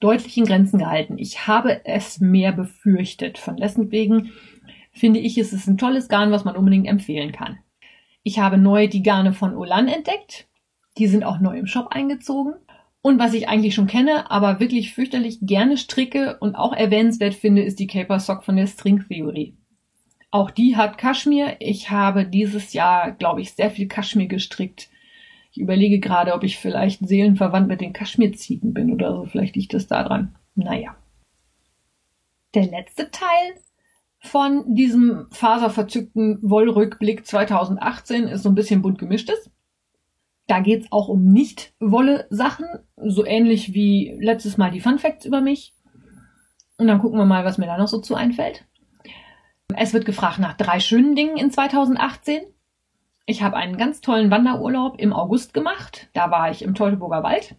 deutlich 0.00 0.36
in 0.36 0.44
Grenzen 0.44 0.78
gehalten. 0.78 1.18
Ich 1.18 1.46
habe 1.46 1.84
es 1.84 2.20
mehr 2.20 2.52
befürchtet. 2.52 3.38
Von 3.38 3.56
dessen 3.56 3.90
wegen 3.92 4.32
finde 4.92 5.20
ich, 5.20 5.38
es 5.38 5.52
ist 5.52 5.68
ein 5.68 5.78
tolles 5.78 6.08
Garn, 6.08 6.32
was 6.32 6.44
man 6.44 6.56
unbedingt 6.56 6.88
empfehlen 6.88 7.32
kann. 7.32 7.58
Ich 8.22 8.38
habe 8.38 8.58
neu 8.58 8.88
die 8.88 9.02
Garne 9.02 9.32
von 9.32 9.56
Olan 9.56 9.88
entdeckt. 9.88 10.48
Die 10.98 11.06
sind 11.06 11.24
auch 11.24 11.38
neu 11.38 11.58
im 11.58 11.66
Shop 11.66 11.88
eingezogen. 11.90 12.54
Und 13.00 13.18
was 13.18 13.34
ich 13.34 13.48
eigentlich 13.48 13.74
schon 13.74 13.86
kenne, 13.86 14.30
aber 14.30 14.60
wirklich 14.60 14.92
fürchterlich 14.92 15.38
gerne 15.40 15.76
stricke 15.76 16.36
und 16.40 16.56
auch 16.56 16.72
erwähnenswert 16.72 17.34
finde, 17.34 17.62
ist 17.62 17.78
die 17.78 17.86
Caper 17.86 18.18
Sock 18.18 18.44
von 18.44 18.56
der 18.56 18.66
String 18.66 19.04
Theory. 19.08 19.56
Auch 20.30 20.50
die 20.50 20.76
hat 20.76 20.98
Kaschmir. 20.98 21.56
Ich 21.60 21.90
habe 21.90 22.26
dieses 22.26 22.72
Jahr, 22.72 23.12
glaube 23.12 23.40
ich, 23.40 23.52
sehr 23.52 23.70
viel 23.70 23.88
Kaschmir 23.88 24.26
gestrickt. 24.26 24.90
Ich 25.52 25.58
überlege 25.58 26.00
gerade, 26.00 26.34
ob 26.34 26.44
ich 26.44 26.58
vielleicht 26.58 27.06
seelenverwandt 27.06 27.68
mit 27.68 27.80
den 27.80 27.92
Kaschmirziegen 27.92 28.74
bin 28.74 28.92
oder 28.92 29.14
so. 29.14 29.24
Vielleicht 29.24 29.56
liegt 29.56 29.74
es 29.74 29.86
daran. 29.86 30.36
Naja. 30.54 30.96
Der 32.54 32.66
letzte 32.66 33.10
Teil 33.10 33.54
von 34.20 34.74
diesem 34.74 35.26
faserverzückten 35.30 36.40
Wollrückblick 36.42 37.24
2018 37.24 38.24
ist 38.24 38.42
so 38.42 38.48
ein 38.48 38.54
bisschen 38.54 38.82
bunt 38.82 38.98
gemischtes. 38.98 39.50
Da 40.48 40.60
geht's 40.60 40.90
auch 40.90 41.08
um 41.08 41.26
Nicht-Wolle-Sachen, 41.26 42.66
so 42.96 43.24
ähnlich 43.24 43.74
wie 43.74 44.18
letztes 44.18 44.56
Mal 44.56 44.70
die 44.70 44.80
Fun 44.80 44.98
Facts 44.98 45.26
über 45.26 45.42
mich. 45.42 45.74
Und 46.78 46.88
dann 46.88 47.00
gucken 47.00 47.18
wir 47.18 47.26
mal, 47.26 47.44
was 47.44 47.58
mir 47.58 47.66
da 47.66 47.76
noch 47.76 47.86
so 47.86 48.00
zu 48.00 48.14
einfällt. 48.14 48.64
Es 49.76 49.92
wird 49.92 50.06
gefragt 50.06 50.38
nach 50.38 50.54
drei 50.54 50.80
schönen 50.80 51.14
Dingen 51.14 51.36
in 51.36 51.50
2018. 51.50 52.40
Ich 53.26 53.42
habe 53.42 53.56
einen 53.56 53.76
ganz 53.76 54.00
tollen 54.00 54.30
Wanderurlaub 54.30 54.98
im 54.98 55.12
August 55.12 55.52
gemacht. 55.52 56.08
Da 56.14 56.30
war 56.30 56.50
ich 56.50 56.62
im 56.62 56.74
Teutoburger 56.74 57.22
Wald. 57.22 57.56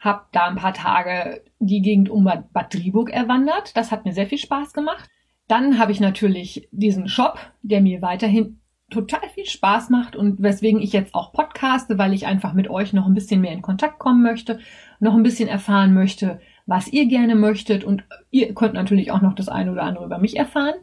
Hab 0.00 0.32
da 0.32 0.46
ein 0.46 0.56
paar 0.56 0.74
Tage 0.74 1.44
die 1.60 1.82
Gegend 1.82 2.10
um 2.10 2.24
Bad 2.24 2.74
Driburg 2.74 3.10
erwandert. 3.10 3.76
Das 3.76 3.92
hat 3.92 4.04
mir 4.04 4.12
sehr 4.12 4.26
viel 4.26 4.38
Spaß 4.38 4.72
gemacht. 4.72 5.08
Dann 5.46 5.78
habe 5.78 5.92
ich 5.92 6.00
natürlich 6.00 6.68
diesen 6.72 7.06
Shop, 7.06 7.38
der 7.62 7.80
mir 7.80 8.02
weiterhin 8.02 8.60
total 8.90 9.28
viel 9.34 9.46
Spaß 9.46 9.90
macht 9.90 10.16
und 10.16 10.42
weswegen 10.42 10.80
ich 10.80 10.92
jetzt 10.92 11.14
auch 11.14 11.32
podcaste, 11.32 11.98
weil 11.98 12.14
ich 12.14 12.26
einfach 12.26 12.54
mit 12.54 12.70
euch 12.70 12.92
noch 12.92 13.06
ein 13.06 13.14
bisschen 13.14 13.40
mehr 13.40 13.52
in 13.52 13.62
Kontakt 13.62 13.98
kommen 13.98 14.22
möchte, 14.22 14.60
noch 14.98 15.14
ein 15.14 15.22
bisschen 15.22 15.48
erfahren 15.48 15.92
möchte, 15.92 16.40
was 16.66 16.88
ihr 16.88 17.06
gerne 17.06 17.34
möchtet 17.34 17.84
und 17.84 18.04
ihr 18.30 18.54
könnt 18.54 18.74
natürlich 18.74 19.10
auch 19.10 19.20
noch 19.20 19.34
das 19.34 19.48
eine 19.48 19.72
oder 19.72 19.82
andere 19.82 20.06
über 20.06 20.18
mich 20.18 20.36
erfahren. 20.36 20.74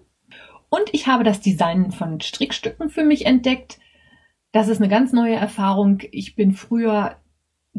Und 0.70 0.90
ich 0.94 1.08
habe 1.08 1.24
das 1.24 1.42
Design 1.42 1.92
von 1.92 2.20
Strickstücken 2.22 2.90
für 2.90 3.04
mich 3.04 3.26
entdeckt. 3.26 3.80
Das 4.52 4.68
ist 4.68 4.80
eine 4.82 4.90
ganz 4.90 5.14
neue 5.14 5.36
Erfahrung. 5.36 6.00
Ich 6.12 6.36
bin 6.36 6.54
früher 6.54 7.18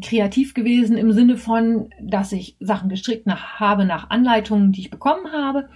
kreativ 0.02 0.54
gewesen 0.54 0.96
im 0.96 1.12
Sinne 1.12 1.36
von, 1.36 1.90
dass 2.00 2.32
ich 2.32 2.56
Sachen 2.60 2.88
gestrickt 2.88 3.26
nach, 3.26 3.60
habe 3.60 3.84
nach 3.84 4.10
Anleitungen, 4.10 4.72
die 4.72 4.82
ich 4.82 4.90
bekommen 4.90 5.32
habe. 5.32 5.68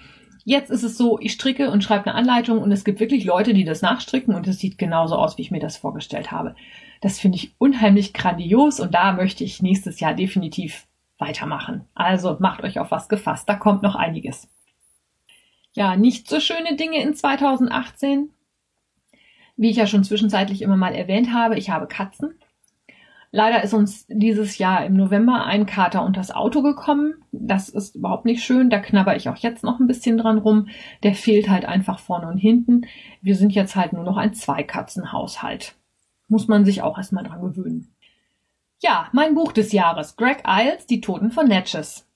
Jetzt 0.45 0.71
ist 0.71 0.83
es 0.83 0.97
so, 0.97 1.19
ich 1.21 1.33
stricke 1.33 1.71
und 1.71 1.85
schreibe 1.85 2.07
eine 2.07 2.15
Anleitung 2.15 2.59
und 2.59 2.73
es 2.73 2.85
gibt 2.85 3.01
wirklich 3.01 3.25
Leute, 3.25 3.55
die 3.55 3.65
das 3.65 3.83
nachstricken 3.83 4.35
und 4.35 4.47
es 4.49 4.59
sieht 4.59 4.79
genauso 4.79 5.17
aus, 5.17 5.37
wie 5.37 5.43
ich 5.43 5.51
mir 5.51 5.61
das 5.61 5.77
vorgestellt 5.77 6.31
habe. 6.31 6.55
Das 7.01 7.19
finde 7.19 7.37
ich 7.37 7.55
unheimlich 7.59 8.13
grandios 8.13 8.81
und 8.81 8.95
da 8.95 9.13
möchte 9.13 9.45
ich 9.45 9.63
nächstes 9.63 10.01
Jahr 10.01 10.15
definitiv 10.15 10.87
weitermachen. 11.19 11.87
Also 11.95 12.37
macht 12.41 12.63
euch 12.63 12.79
auf 12.79 12.91
was 12.91 13.09
gefasst, 13.09 13.49
da 13.49 13.55
kommt 13.55 13.83
noch 13.83 13.95
einiges. 13.95 14.49
Ja, 15.73 15.97
nicht 15.97 16.29
so 16.29 16.41
schöne 16.41 16.77
Dinge 16.77 17.01
in 17.03 17.15
2018. 17.15 18.31
Wie 19.57 19.71
ich 19.71 19.77
ja 19.77 19.87
schon 19.87 20.05
zwischenzeitlich 20.05 20.63
immer 20.63 20.77
mal 20.77 20.95
erwähnt 20.95 21.33
habe, 21.33 21.59
ich 21.59 21.71
habe 21.71 21.87
Katzen. 21.87 22.40
Leider 23.33 23.63
ist 23.63 23.75
uns 23.75 24.07
dieses 24.09 24.59
Jahr 24.59 24.85
im 24.85 24.95
November 24.95 25.45
ein 25.45 25.65
Kater 25.65 26.05
unters 26.05 26.33
Auto 26.33 26.63
gekommen. 26.63 27.15
Das 27.31 27.69
ist 27.69 27.95
überhaupt 27.95 28.25
nicht 28.25 28.43
schön. 28.43 28.71
Da 28.71 28.81
knabber 28.81 29.15
ich 29.15 29.29
auch 29.29 29.37
jetzt 29.37 29.63
noch 29.63 29.79
ein 29.79 29.87
bisschen 29.87 30.19
dran 30.19 30.39
rum. 30.39 30.69
Der 31.05 31.15
fehlt 31.15 31.49
halt 31.49 31.65
einfach 31.65 32.01
vorne 32.01 32.27
und 32.27 32.39
hinten. 32.39 32.87
Wir 33.23 33.37
sind 33.37 33.53
jetzt 33.53 33.77
halt 33.77 33.93
nur 33.93 34.03
noch 34.03 34.17
ein 34.17 34.35
Zweikatzenhaushalt. 34.35 35.77
Muss 36.27 36.49
man 36.49 36.65
sich 36.65 36.83
auch 36.83 36.99
erstmal 36.99 37.23
dran 37.23 37.41
gewöhnen. 37.41 37.95
Ja, 38.81 39.09
mein 39.13 39.35
Buch 39.35 39.53
des 39.53 39.71
Jahres. 39.71 40.17
Greg 40.17 40.43
Isles, 40.47 40.87
Die 40.87 41.01
Toten 41.01 41.31
von 41.31 41.47
Natchez. 41.47 42.09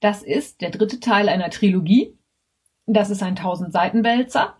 Das 0.00 0.22
ist 0.22 0.62
der 0.62 0.70
dritte 0.70 1.00
Teil 1.00 1.28
einer 1.28 1.50
Trilogie. 1.50 2.16
Das 2.86 3.10
ist 3.10 3.22
ein 3.22 3.36
1000 3.36 3.72
Seiten 3.72 4.04
Wälzer. 4.04 4.54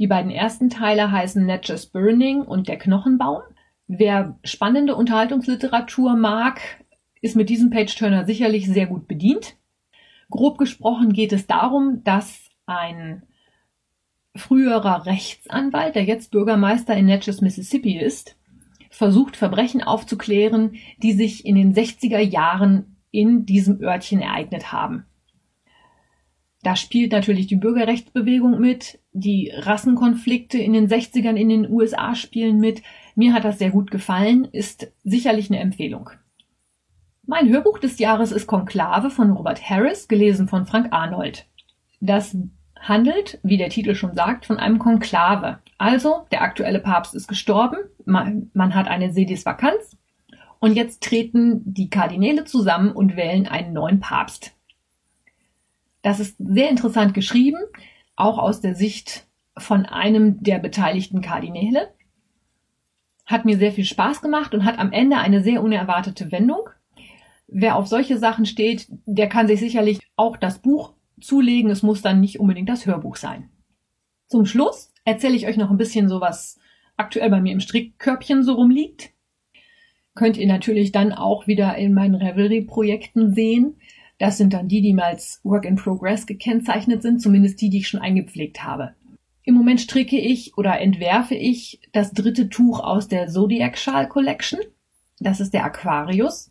Die 0.00 0.08
beiden 0.08 0.32
ersten 0.32 0.70
Teile 0.70 1.12
heißen 1.12 1.46
Natchez 1.46 1.86
Burning 1.86 2.42
und 2.42 2.66
Der 2.66 2.78
Knochenbaum. 2.78 3.42
Wer 3.88 4.38
spannende 4.42 4.96
Unterhaltungsliteratur 4.96 6.16
mag, 6.16 6.60
ist 7.20 7.36
mit 7.36 7.48
diesem 7.48 7.70
Page-Turner 7.70 8.24
sicherlich 8.26 8.66
sehr 8.66 8.86
gut 8.86 9.06
bedient. 9.06 9.56
Grob 10.30 10.58
gesprochen 10.58 11.12
geht 11.12 11.32
es 11.32 11.46
darum, 11.46 12.02
dass 12.02 12.50
ein 12.66 13.22
früherer 14.34 15.06
Rechtsanwalt, 15.06 15.94
der 15.94 16.04
jetzt 16.04 16.30
Bürgermeister 16.30 16.96
in 16.96 17.06
Natchez, 17.06 17.40
Mississippi 17.40 17.98
ist, 17.98 18.36
versucht, 18.90 19.36
Verbrechen 19.36 19.82
aufzuklären, 19.82 20.74
die 20.98 21.12
sich 21.12 21.46
in 21.46 21.54
den 21.54 21.74
60er 21.74 22.18
Jahren 22.18 22.96
in 23.10 23.46
diesem 23.46 23.80
Örtchen 23.80 24.20
ereignet 24.20 24.72
haben. 24.72 25.06
Da 26.62 26.74
spielt 26.74 27.12
natürlich 27.12 27.46
die 27.46 27.56
Bürgerrechtsbewegung 27.56 28.58
mit, 28.58 28.98
die 29.12 29.52
Rassenkonflikte 29.54 30.58
in 30.58 30.72
den 30.72 30.88
60ern 30.88 31.36
in 31.36 31.48
den 31.48 31.70
USA 31.70 32.14
spielen 32.16 32.58
mit. 32.58 32.82
Mir 33.16 33.32
hat 33.32 33.44
das 33.44 33.58
sehr 33.58 33.70
gut 33.70 33.90
gefallen, 33.90 34.44
ist 34.44 34.92
sicherlich 35.02 35.50
eine 35.50 35.58
Empfehlung. 35.58 36.10
Mein 37.24 37.48
Hörbuch 37.48 37.78
des 37.78 37.98
Jahres 37.98 38.30
ist 38.30 38.46
Konklave 38.46 39.10
von 39.10 39.32
Robert 39.32 39.68
Harris, 39.68 40.06
gelesen 40.06 40.46
von 40.46 40.66
Frank 40.66 40.92
Arnold. 40.92 41.46
Das 42.00 42.36
handelt, 42.78 43.40
wie 43.42 43.56
der 43.56 43.70
Titel 43.70 43.94
schon 43.94 44.14
sagt, 44.14 44.46
von 44.46 44.58
einem 44.58 44.78
Konklave. 44.78 45.58
Also, 45.78 46.26
der 46.30 46.42
aktuelle 46.42 46.78
Papst 46.78 47.14
ist 47.14 47.26
gestorben, 47.26 47.78
man, 48.04 48.50
man 48.52 48.74
hat 48.74 48.86
eine 48.86 49.10
Sedisvakanz 49.12 49.96
und 50.60 50.74
jetzt 50.74 51.02
treten 51.02 51.62
die 51.64 51.90
Kardinäle 51.90 52.44
zusammen 52.44 52.92
und 52.92 53.16
wählen 53.16 53.48
einen 53.48 53.72
neuen 53.72 53.98
Papst. 53.98 54.54
Das 56.02 56.20
ist 56.20 56.36
sehr 56.38 56.68
interessant 56.68 57.14
geschrieben, 57.14 57.58
auch 58.14 58.38
aus 58.38 58.60
der 58.60 58.74
Sicht 58.74 59.26
von 59.56 59.86
einem 59.86 60.42
der 60.42 60.58
beteiligten 60.58 61.22
Kardinäle. 61.22 61.88
Hat 63.26 63.44
mir 63.44 63.58
sehr 63.58 63.72
viel 63.72 63.84
Spaß 63.84 64.22
gemacht 64.22 64.54
und 64.54 64.64
hat 64.64 64.78
am 64.78 64.92
Ende 64.92 65.18
eine 65.18 65.42
sehr 65.42 65.62
unerwartete 65.62 66.32
Wendung. 66.32 66.68
Wer 67.48 67.76
auf 67.76 67.86
solche 67.86 68.18
Sachen 68.18 68.46
steht, 68.46 68.86
der 69.04 69.28
kann 69.28 69.46
sich 69.46 69.60
sicherlich 69.60 70.00
auch 70.16 70.36
das 70.36 70.60
Buch 70.60 70.94
zulegen. 71.20 71.70
Es 71.70 71.82
muss 71.82 72.02
dann 72.02 72.20
nicht 72.20 72.40
unbedingt 72.40 72.68
das 72.68 72.86
Hörbuch 72.86 73.16
sein. 73.16 73.50
Zum 74.28 74.46
Schluss 74.46 74.92
erzähle 75.04 75.36
ich 75.36 75.46
euch 75.46 75.56
noch 75.56 75.70
ein 75.70 75.76
bisschen 75.76 76.08
so, 76.08 76.20
was 76.20 76.58
aktuell 76.96 77.30
bei 77.30 77.40
mir 77.40 77.52
im 77.52 77.60
Strickkörbchen 77.60 78.42
so 78.42 78.54
rumliegt. 78.54 79.10
Könnt 80.14 80.36
ihr 80.36 80.46
natürlich 80.46 80.92
dann 80.92 81.12
auch 81.12 81.46
wieder 81.46 81.76
in 81.76 81.94
meinen 81.94 82.14
Revelry-Projekten 82.14 83.34
sehen. 83.34 83.76
Das 84.18 84.38
sind 84.38 84.54
dann 84.54 84.66
die, 84.66 84.80
die 84.80 84.94
mal 84.94 85.04
als 85.04 85.40
Work 85.44 85.66
in 85.66 85.76
Progress 85.76 86.26
gekennzeichnet 86.26 87.02
sind, 87.02 87.20
zumindest 87.20 87.60
die, 87.60 87.68
die 87.68 87.78
ich 87.78 87.88
schon 87.88 88.00
eingepflegt 88.00 88.64
habe. 88.64 88.94
Im 89.46 89.54
Moment 89.54 89.80
stricke 89.80 90.18
ich 90.18 90.58
oder 90.58 90.80
entwerfe 90.80 91.36
ich 91.36 91.80
das 91.92 92.10
dritte 92.10 92.48
Tuch 92.48 92.80
aus 92.80 93.06
der 93.06 93.28
Zodiac 93.28 93.78
Schal 93.78 94.08
Collection. 94.08 94.58
Das 95.20 95.38
ist 95.38 95.54
der 95.54 95.64
Aquarius. 95.64 96.50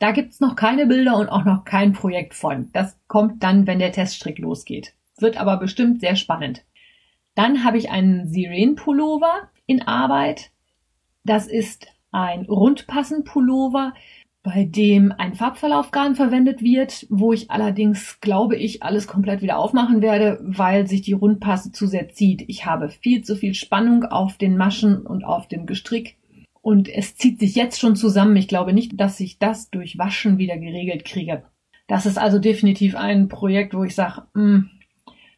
Da 0.00 0.12
gibt's 0.12 0.38
noch 0.38 0.54
keine 0.54 0.86
Bilder 0.86 1.16
und 1.16 1.30
auch 1.30 1.46
noch 1.46 1.64
kein 1.64 1.94
Projekt 1.94 2.34
von. 2.34 2.70
Das 2.74 2.98
kommt 3.08 3.42
dann, 3.42 3.66
wenn 3.66 3.78
der 3.78 3.90
Teststrick 3.90 4.38
losgeht. 4.38 4.92
Wird 5.18 5.38
aber 5.38 5.56
bestimmt 5.56 6.02
sehr 6.02 6.14
spannend. 6.14 6.62
Dann 7.34 7.64
habe 7.64 7.78
ich 7.78 7.90
einen 7.90 8.28
Siren-Pullover 8.28 9.48
in 9.64 9.80
Arbeit. 9.80 10.50
Das 11.24 11.46
ist 11.46 11.86
ein 12.12 12.42
Rundpassen-Pullover 12.44 13.94
bei 14.46 14.64
dem 14.64 15.12
ein 15.18 15.34
Farbverlaufgarn 15.34 16.14
verwendet 16.14 16.62
wird, 16.62 17.04
wo 17.10 17.32
ich 17.32 17.50
allerdings, 17.50 18.20
glaube 18.20 18.54
ich, 18.54 18.80
alles 18.80 19.08
komplett 19.08 19.42
wieder 19.42 19.58
aufmachen 19.58 20.02
werde, 20.02 20.38
weil 20.40 20.86
sich 20.86 21.02
die 21.02 21.14
Rundpasse 21.14 21.72
zu 21.72 21.88
sehr 21.88 22.10
zieht. 22.10 22.44
Ich 22.46 22.64
habe 22.64 22.88
viel 22.88 23.22
zu 23.22 23.34
viel 23.34 23.54
Spannung 23.54 24.04
auf 24.04 24.38
den 24.38 24.56
Maschen 24.56 25.04
und 25.04 25.24
auf 25.24 25.48
dem 25.48 25.66
Gestrick 25.66 26.16
und 26.62 26.88
es 26.88 27.16
zieht 27.16 27.40
sich 27.40 27.56
jetzt 27.56 27.80
schon 27.80 27.96
zusammen. 27.96 28.36
Ich 28.36 28.46
glaube 28.46 28.72
nicht, 28.72 29.00
dass 29.00 29.18
ich 29.18 29.40
das 29.40 29.68
durch 29.70 29.98
Waschen 29.98 30.38
wieder 30.38 30.56
geregelt 30.56 31.04
kriege. 31.04 31.42
Das 31.88 32.06
ist 32.06 32.16
also 32.16 32.38
definitiv 32.38 32.94
ein 32.94 33.26
Projekt, 33.26 33.74
wo 33.74 33.82
ich 33.82 33.96
sage, 33.96 34.28
hm, 34.34 34.70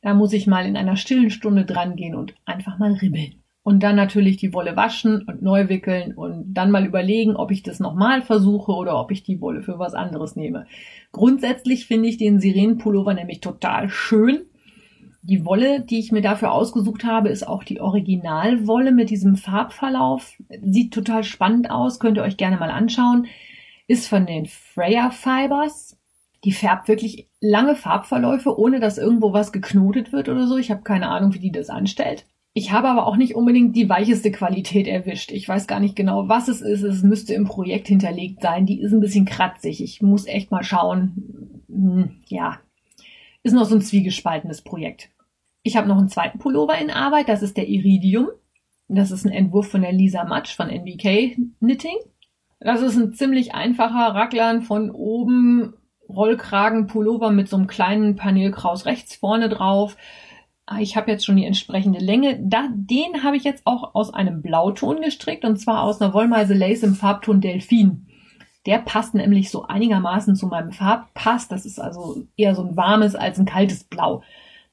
da 0.03 0.13
muss 0.13 0.35
ich 0.35 0.47
mal 0.47 0.67
in 0.67 0.77
einer 0.77 0.97
stillen 0.97 1.31
Stunde 1.31 1.65
dran 1.65 1.97
gehen 1.97 2.15
und 2.15 2.35
einfach 2.45 2.79
mal 2.79 2.93
ribbeln 2.93 3.37
und 3.69 3.83
dann 3.83 3.97
natürlich 3.97 4.39
die 4.39 4.55
Wolle 4.55 4.77
waschen 4.77 5.25
und 5.25 5.43
neu 5.43 5.69
wickeln 5.69 6.15
und 6.15 6.55
dann 6.55 6.71
mal 6.71 6.87
überlegen, 6.87 7.37
ob 7.37 7.51
ich 7.51 7.63
das 7.63 7.81
nochmal 7.81 8.23
versuche 8.23 8.73
oder 8.73 8.99
ob 8.99 9.11
ich 9.11 9.25
die 9.25 9.43
Wolle 9.43 9.61
für 9.61 9.79
was 9.79 9.93
anderes 9.93 10.37
nehme. 10.37 10.65
Grundsätzlich 11.13 11.85
finde 11.85 12.09
ich 12.09 12.17
den 12.17 12.41
Sirenenpullover 12.41 13.13
nämlich 13.13 13.43
total 13.43 13.91
schön. 13.91 14.47
Die 15.21 15.45
Wolle, 15.45 15.83
die 15.83 15.99
ich 15.99 16.13
mir 16.13 16.23
dafür 16.23 16.53
ausgesucht 16.53 17.05
habe, 17.05 17.29
ist 17.29 17.47
auch 17.47 17.63
die 17.63 17.83
Originalwolle 17.83 18.91
mit 18.91 19.11
diesem 19.11 19.37
Farbverlauf. 19.37 20.39
Sieht 20.63 20.95
total 20.95 21.23
spannend 21.23 21.71
aus, 21.71 22.01
könnt 22.01 22.17
ihr 22.17 22.23
euch 22.23 22.39
gerne 22.39 22.57
mal 22.57 22.71
anschauen. 22.71 23.27
Ist 23.87 24.09
von 24.09 24.25
den 24.25 24.47
Freya 24.47 25.11
Fibers. 25.11 25.99
Die 26.43 26.53
färbt 26.53 26.89
wirklich 26.89 27.29
lange 27.43 27.75
Farbverläufe, 27.75 28.59
ohne 28.59 28.81
dass 28.81 28.97
irgendwo 28.97 29.35
was 29.35 29.53
geknotet 29.53 30.11
wird 30.11 30.31
oder 30.31 30.47
so. 30.47 30.57
Ich 30.57 30.71
habe 30.71 30.81
keine 30.85 31.11
Ahnung, 31.11 31.35
wie 31.35 31.39
die 31.39 31.53
das 31.53 31.69
anstellt. 31.69 32.25
Ich 32.55 32.73
habe 32.73 32.89
aber 32.89 33.07
auch 33.07 33.17
nicht 33.17 33.35
unbedingt 33.35 33.77
die 33.77 33.89
weicheste 33.89 34.33
Qualität 34.33 34.87
erwischt. 34.87 35.31
Ich 35.31 35.49
weiß 35.49 35.67
gar 35.67 35.81
nicht 35.81 35.95
genau, 35.95 36.29
was 36.29 36.49
es 36.49 36.61
ist. 36.61 36.83
Es 36.83 37.03
müsste 37.03 37.35
im 37.35 37.45
Projekt 37.45 37.89
hinterlegt 37.89 38.43
sein. 38.43 38.67
Die 38.67 38.81
ist 38.81 38.93
ein 38.93 39.01
bisschen 39.01 39.27
kratzig. 39.27 39.83
Ich 39.83 40.03
muss 40.03 40.27
echt 40.27 40.51
mal 40.51 40.65
schauen. 40.65 41.63
Hm, 41.69 42.17
ja, 42.27 42.59
ist 43.43 43.53
noch 43.53 43.65
so 43.65 43.77
ein 43.77 43.83
zwiegespaltenes 43.83 44.63
Projekt. 44.63 45.11
Ich 45.63 45.77
habe 45.77 45.89
noch 45.89 45.99
einen 45.99 46.09
zweiten 46.09 46.39
Pullover 46.39 46.79
in 46.79 46.91
Arbeit. 46.91 47.29
Das 47.29 47.43
ist 47.43 47.57
der 47.57 47.69
Iridium. 47.69 48.29
Das 48.89 49.11
ist 49.11 49.25
ein 49.25 49.33
Entwurf 49.33 49.71
von 49.71 49.83
der 49.83 49.93
Lisa 49.93 50.25
Matsch 50.25 50.57
von 50.57 50.71
NBK 50.71 51.37
Knitting. 51.59 51.97
Das 52.61 52.83
ist 52.83 52.97
ein 52.97 53.13
ziemlich 53.13 53.55
einfacher 53.55 54.15
Racklern 54.15 54.63
von 54.63 54.91
oben 54.91 55.75
Rollkragen 56.09 56.87
Pullover 56.87 57.31
mit 57.31 57.49
so 57.49 57.57
einem 57.57 57.67
kleinen 57.67 58.17
Panelkraus 58.17 58.87
rechts 58.87 59.15
vorne 59.15 59.49
drauf 59.49 59.97
ich 60.81 60.97
habe 60.97 61.11
jetzt 61.11 61.25
schon 61.25 61.37
die 61.37 61.47
entsprechende 61.47 61.99
Länge. 61.99 62.39
Da, 62.41 62.69
den 62.73 63.23
habe 63.23 63.37
ich 63.37 63.45
jetzt 63.45 63.63
auch 63.65 63.95
aus 63.95 64.13
einem 64.13 64.43
Blauton 64.43 65.01
gestrickt 65.01 65.45
und 65.45 65.57
zwar 65.57 65.83
aus 65.83 66.01
einer 66.01 66.13
Wollmeise 66.13 66.55
Lace 66.55 66.83
im 66.83 66.95
Farbton 66.95 67.41
Delfin. 67.41 68.07
Der 68.67 68.79
passt 68.79 69.15
nämlich 69.15 69.51
so 69.51 69.63
einigermaßen 69.63 70.37
zu 70.37 70.47
meinem 70.47 70.73
Farbpass. 70.73 71.49
Das 71.49 71.65
ist 71.65 71.81
also 71.81 72.25
eher 72.37 72.55
so 72.55 72.63
ein 72.65 72.77
warmes 72.77 73.15
als 73.15 73.39
ein 73.39 73.47
kaltes 73.47 73.85
Blau. 73.85 74.23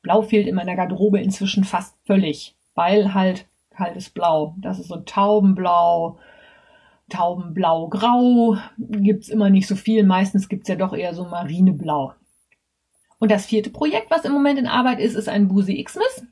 Blau 0.02 0.22
fehlt 0.22 0.48
in 0.48 0.56
meiner 0.56 0.76
Garderobe 0.76 1.20
inzwischen 1.20 1.64
fast 1.64 1.96
völlig, 2.06 2.56
weil 2.74 3.14
halt 3.14 3.48
kaltes 3.70 4.10
Blau. 4.10 4.56
Das 4.58 4.80
ist 4.80 4.90
so 4.90 4.98
Taubenblau, 4.98 6.18
Taubenblau-Grau. 7.10 8.58
Gibt's 8.78 9.30
immer 9.30 9.50
nicht 9.50 9.68
so 9.68 9.76
viel. 9.76 10.04
Meistens 10.04 10.50
gibt's 10.50 10.68
ja 10.68 10.76
doch 10.76 10.94
eher 10.94 11.14
so 11.14 11.26
Marineblau. 11.26 12.14
Und 13.20 13.32
das 13.32 13.46
vierte 13.46 13.70
Projekt, 13.70 14.12
was 14.12 14.26
im 14.26 14.32
Moment 14.32 14.60
in 14.60 14.68
Arbeit 14.68 15.00
ist, 15.00 15.16
ist 15.16 15.30
ein 15.30 15.48
Busi 15.48 15.82
Xmas. 15.84 16.26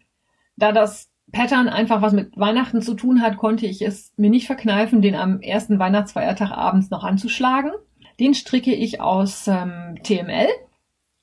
Da 0.57 0.71
das 0.71 1.09
Pattern 1.31 1.67
einfach 1.67 2.01
was 2.01 2.13
mit 2.13 2.37
Weihnachten 2.37 2.81
zu 2.81 2.93
tun 2.93 3.21
hat, 3.21 3.37
konnte 3.37 3.65
ich 3.65 3.81
es 3.81 4.13
mir 4.17 4.29
nicht 4.29 4.45
verkneifen, 4.45 5.01
den 5.01 5.15
am 5.15 5.41
ersten 5.41 5.79
Weihnachtsfeiertag 5.79 6.51
abends 6.51 6.89
noch 6.89 7.03
anzuschlagen. 7.03 7.71
Den 8.19 8.35
stricke 8.35 8.73
ich 8.73 9.01
aus 9.01 9.47
ähm, 9.47 9.97
TML 10.03 10.47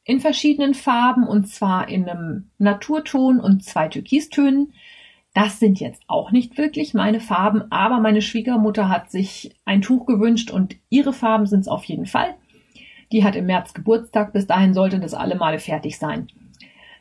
in 0.04 0.20
verschiedenen 0.20 0.74
Farben 0.74 1.26
und 1.26 1.46
zwar 1.48 1.88
in 1.88 2.08
einem 2.08 2.50
Naturton 2.58 3.38
und 3.38 3.64
zwei 3.64 3.88
Türkistönen. 3.88 4.72
Das 5.34 5.60
sind 5.60 5.78
jetzt 5.78 6.02
auch 6.08 6.32
nicht 6.32 6.58
wirklich 6.58 6.94
meine 6.94 7.20
Farben, 7.20 7.70
aber 7.70 8.00
meine 8.00 8.22
Schwiegermutter 8.22 8.88
hat 8.88 9.10
sich 9.12 9.54
ein 9.64 9.82
Tuch 9.82 10.06
gewünscht 10.06 10.50
und 10.50 10.76
ihre 10.88 11.12
Farben 11.12 11.46
sind 11.46 11.60
es 11.60 11.68
auf 11.68 11.84
jeden 11.84 12.06
Fall. 12.06 12.34
Die 13.12 13.24
hat 13.24 13.36
im 13.36 13.46
März 13.46 13.74
Geburtstag. 13.74 14.32
Bis 14.32 14.46
dahin 14.46 14.74
sollte 14.74 15.00
das 15.00 15.14
alle 15.14 15.36
Male 15.36 15.58
fertig 15.58 15.98
sein. 15.98 16.28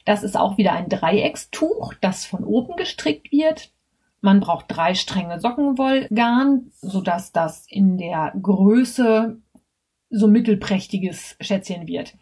Das 0.05 0.23
ist 0.23 0.37
auch 0.37 0.57
wieder 0.57 0.73
ein 0.73 0.89
Dreieckstuch, 0.89 1.93
das 2.01 2.25
von 2.25 2.43
oben 2.43 2.75
gestrickt 2.77 3.31
wird. 3.31 3.71
Man 4.21 4.39
braucht 4.39 4.65
drei 4.67 4.95
Stränge 4.95 5.39
Sockenwollgarn, 5.39 6.71
sodass 6.81 7.31
das 7.31 7.65
in 7.69 7.97
der 7.97 8.33
Größe 8.41 9.37
so 10.09 10.27
mittelprächtiges 10.27 11.37
Schätzchen 11.39 11.87
wird. 11.87 12.17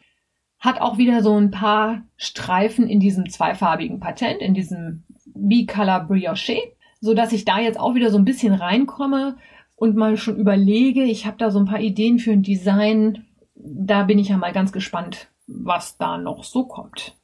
Hat 0.59 0.81
auch 0.81 0.97
wieder 0.97 1.21
so 1.21 1.35
ein 1.35 1.51
paar 1.51 2.03
Streifen 2.17 2.87
in 2.87 2.99
diesem 2.99 3.29
zweifarbigen 3.29 3.99
Patent, 3.99 4.41
in 4.41 4.53
diesem 4.53 5.03
B-Color 5.25 6.01
Brioche, 6.01 6.59
sodass 6.99 7.31
ich 7.31 7.45
da 7.45 7.59
jetzt 7.59 7.79
auch 7.79 7.95
wieder 7.95 8.11
so 8.11 8.17
ein 8.17 8.25
bisschen 8.25 8.53
reinkomme 8.53 9.37
und 9.75 9.95
mal 9.95 10.17
schon 10.17 10.37
überlege, 10.37 11.03
ich 11.03 11.25
habe 11.25 11.37
da 11.37 11.51
so 11.51 11.59
ein 11.59 11.65
paar 11.65 11.79
Ideen 11.79 12.19
für 12.19 12.31
ein 12.31 12.41
Design, 12.41 13.26
da 13.69 14.03
bin 14.03 14.19
ich 14.19 14.29
ja 14.29 14.37
mal 14.37 14.53
ganz 14.53 14.71
gespannt, 14.71 15.29
was 15.47 15.97
da 15.97 16.17
noch 16.17 16.43
so 16.43 16.65
kommt. 16.65 17.15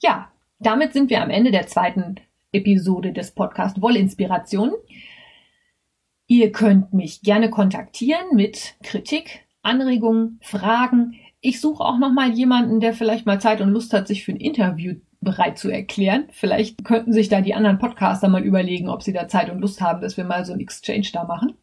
Ja, 0.00 0.32
damit 0.58 0.92
sind 0.92 1.10
wir 1.10 1.22
am 1.22 1.30
Ende 1.30 1.50
der 1.50 1.66
zweiten 1.66 2.16
Episode 2.52 3.12
des 3.12 3.32
Podcast 3.32 3.80
Wollinspiration. 3.80 4.72
Ihr 6.26 6.52
könnt 6.52 6.92
mich 6.92 7.22
gerne 7.22 7.50
kontaktieren 7.50 8.34
mit 8.34 8.74
Kritik, 8.82 9.46
Anregungen, 9.62 10.38
Fragen. 10.42 11.14
Ich 11.40 11.60
suche 11.60 11.84
auch 11.84 11.98
noch 11.98 12.12
mal 12.12 12.30
jemanden, 12.30 12.80
der 12.80 12.92
vielleicht 12.92 13.26
mal 13.26 13.40
Zeit 13.40 13.60
und 13.60 13.70
Lust 13.70 13.92
hat, 13.92 14.06
sich 14.06 14.24
für 14.24 14.32
ein 14.32 14.40
Interview 14.40 14.94
bereit 15.20 15.58
zu 15.58 15.70
erklären. 15.70 16.26
Vielleicht 16.30 16.84
könnten 16.84 17.12
sich 17.12 17.28
da 17.28 17.40
die 17.40 17.54
anderen 17.54 17.78
Podcaster 17.78 18.28
mal 18.28 18.42
überlegen, 18.42 18.88
ob 18.88 19.02
sie 19.02 19.12
da 19.12 19.28
Zeit 19.28 19.50
und 19.50 19.60
Lust 19.60 19.80
haben, 19.80 20.00
dass 20.00 20.16
wir 20.16 20.24
mal 20.24 20.44
so 20.44 20.52
ein 20.52 20.60
Exchange 20.60 21.08
da 21.12 21.24
machen. 21.24 21.54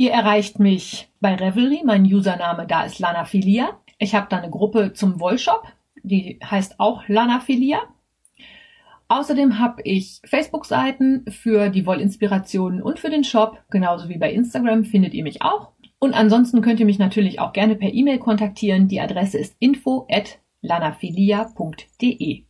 Ihr 0.00 0.12
erreicht 0.12 0.60
mich 0.60 1.10
bei 1.20 1.34
Revelry. 1.34 1.82
Mein 1.84 2.04
Username 2.04 2.68
da 2.68 2.84
ist 2.84 3.00
Lanaphilia. 3.00 3.80
Ich 3.98 4.14
habe 4.14 4.28
da 4.30 4.36
eine 4.36 4.48
Gruppe 4.48 4.92
zum 4.92 5.18
Wollshop, 5.18 5.64
die 6.04 6.38
heißt 6.42 6.78
auch 6.78 7.08
Lanaphilia. 7.08 7.80
Außerdem 9.08 9.58
habe 9.58 9.82
ich 9.82 10.20
Facebook-Seiten 10.24 11.24
für 11.28 11.68
die 11.68 11.84
Wollinspirationen 11.84 12.80
und 12.80 13.00
für 13.00 13.10
den 13.10 13.24
Shop, 13.24 13.58
genauso 13.70 14.08
wie 14.08 14.18
bei 14.18 14.32
Instagram 14.32 14.84
findet 14.84 15.14
ihr 15.14 15.24
mich 15.24 15.42
auch. 15.42 15.72
Und 15.98 16.14
ansonsten 16.14 16.62
könnt 16.62 16.78
ihr 16.78 16.86
mich 16.86 17.00
natürlich 17.00 17.40
auch 17.40 17.52
gerne 17.52 17.74
per 17.74 17.92
E-Mail 17.92 18.20
kontaktieren. 18.20 18.86
Die 18.86 19.00
Adresse 19.00 19.38
ist 19.38 19.56
info 19.58 20.06
at 20.08 20.38
lanafilia.de. 20.60 22.44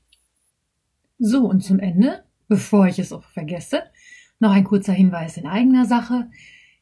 So, 1.18 1.46
und 1.46 1.64
zum 1.64 1.78
Ende, 1.78 2.24
bevor 2.46 2.88
ich 2.88 2.98
es 2.98 3.11
auch 3.11 3.24
vergesse, 3.24 3.84
noch 4.38 4.50
ein 4.50 4.64
kurzer 4.64 4.92
Hinweis 4.92 5.38
in 5.38 5.46
eigener 5.46 5.87
Sache. 5.87 6.28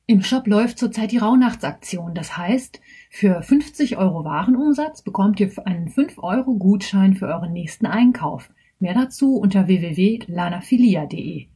Im 0.08 0.22
Shop 0.22 0.46
läuft 0.46 0.78
zurzeit 0.78 1.10
die 1.10 1.18
Rauhnachtsaktion. 1.18 2.14
Das 2.14 2.36
heißt, 2.36 2.80
für 3.10 3.42
50 3.42 3.96
Euro 3.96 4.24
Warenumsatz 4.24 5.02
bekommt 5.02 5.40
ihr 5.40 5.50
einen 5.64 5.88
5 5.88 6.18
Euro 6.18 6.54
Gutschein 6.54 7.14
für 7.14 7.26
euren 7.26 7.52
nächsten 7.52 7.86
Einkauf. 7.86 8.50
Mehr 8.78 8.94
dazu 8.94 9.36
unter 9.36 9.66
www.lanafilia.de. 9.66 11.48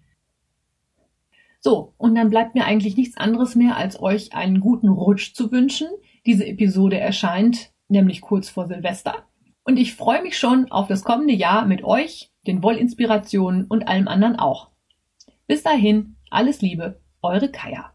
So, 1.61 1.95
und 1.97 2.17
dann 2.17 2.31
bleibt 2.31 2.57
mir 2.57 2.65
eigentlich 2.65 2.97
nichts 2.97 3.17
anderes 3.19 3.55
mehr, 3.55 3.77
als 3.77 4.01
euch 4.01 4.35
einen 4.35 4.59
guten 4.59 4.89
Rutsch 4.89 5.33
zu 5.35 5.53
wünschen. 5.53 5.87
Diese 6.27 6.45
Episode 6.45 6.99
erscheint 6.99 7.71
nämlich 7.87 8.21
kurz 8.21 8.49
vor 8.49 8.67
Silvester. 8.67 9.27
Und 9.63 9.77
ich 9.77 9.95
freue 9.95 10.23
mich 10.23 10.37
schon 10.37 10.73
auf 10.73 10.89
das 10.89 11.05
kommende 11.05 11.35
Jahr 11.35 11.67
mit 11.67 11.85
euch, 11.85 12.33
den 12.49 12.65
Wollinspirationen 12.65 13.67
und 13.67 13.87
allem 13.87 14.09
anderen 14.09 14.37
auch. 14.37 14.71
Bis 15.47 15.63
dahin, 15.63 16.17
alles 16.31 16.63
Liebe, 16.63 17.01
eure 17.23 17.51
Kaya. 17.51 17.93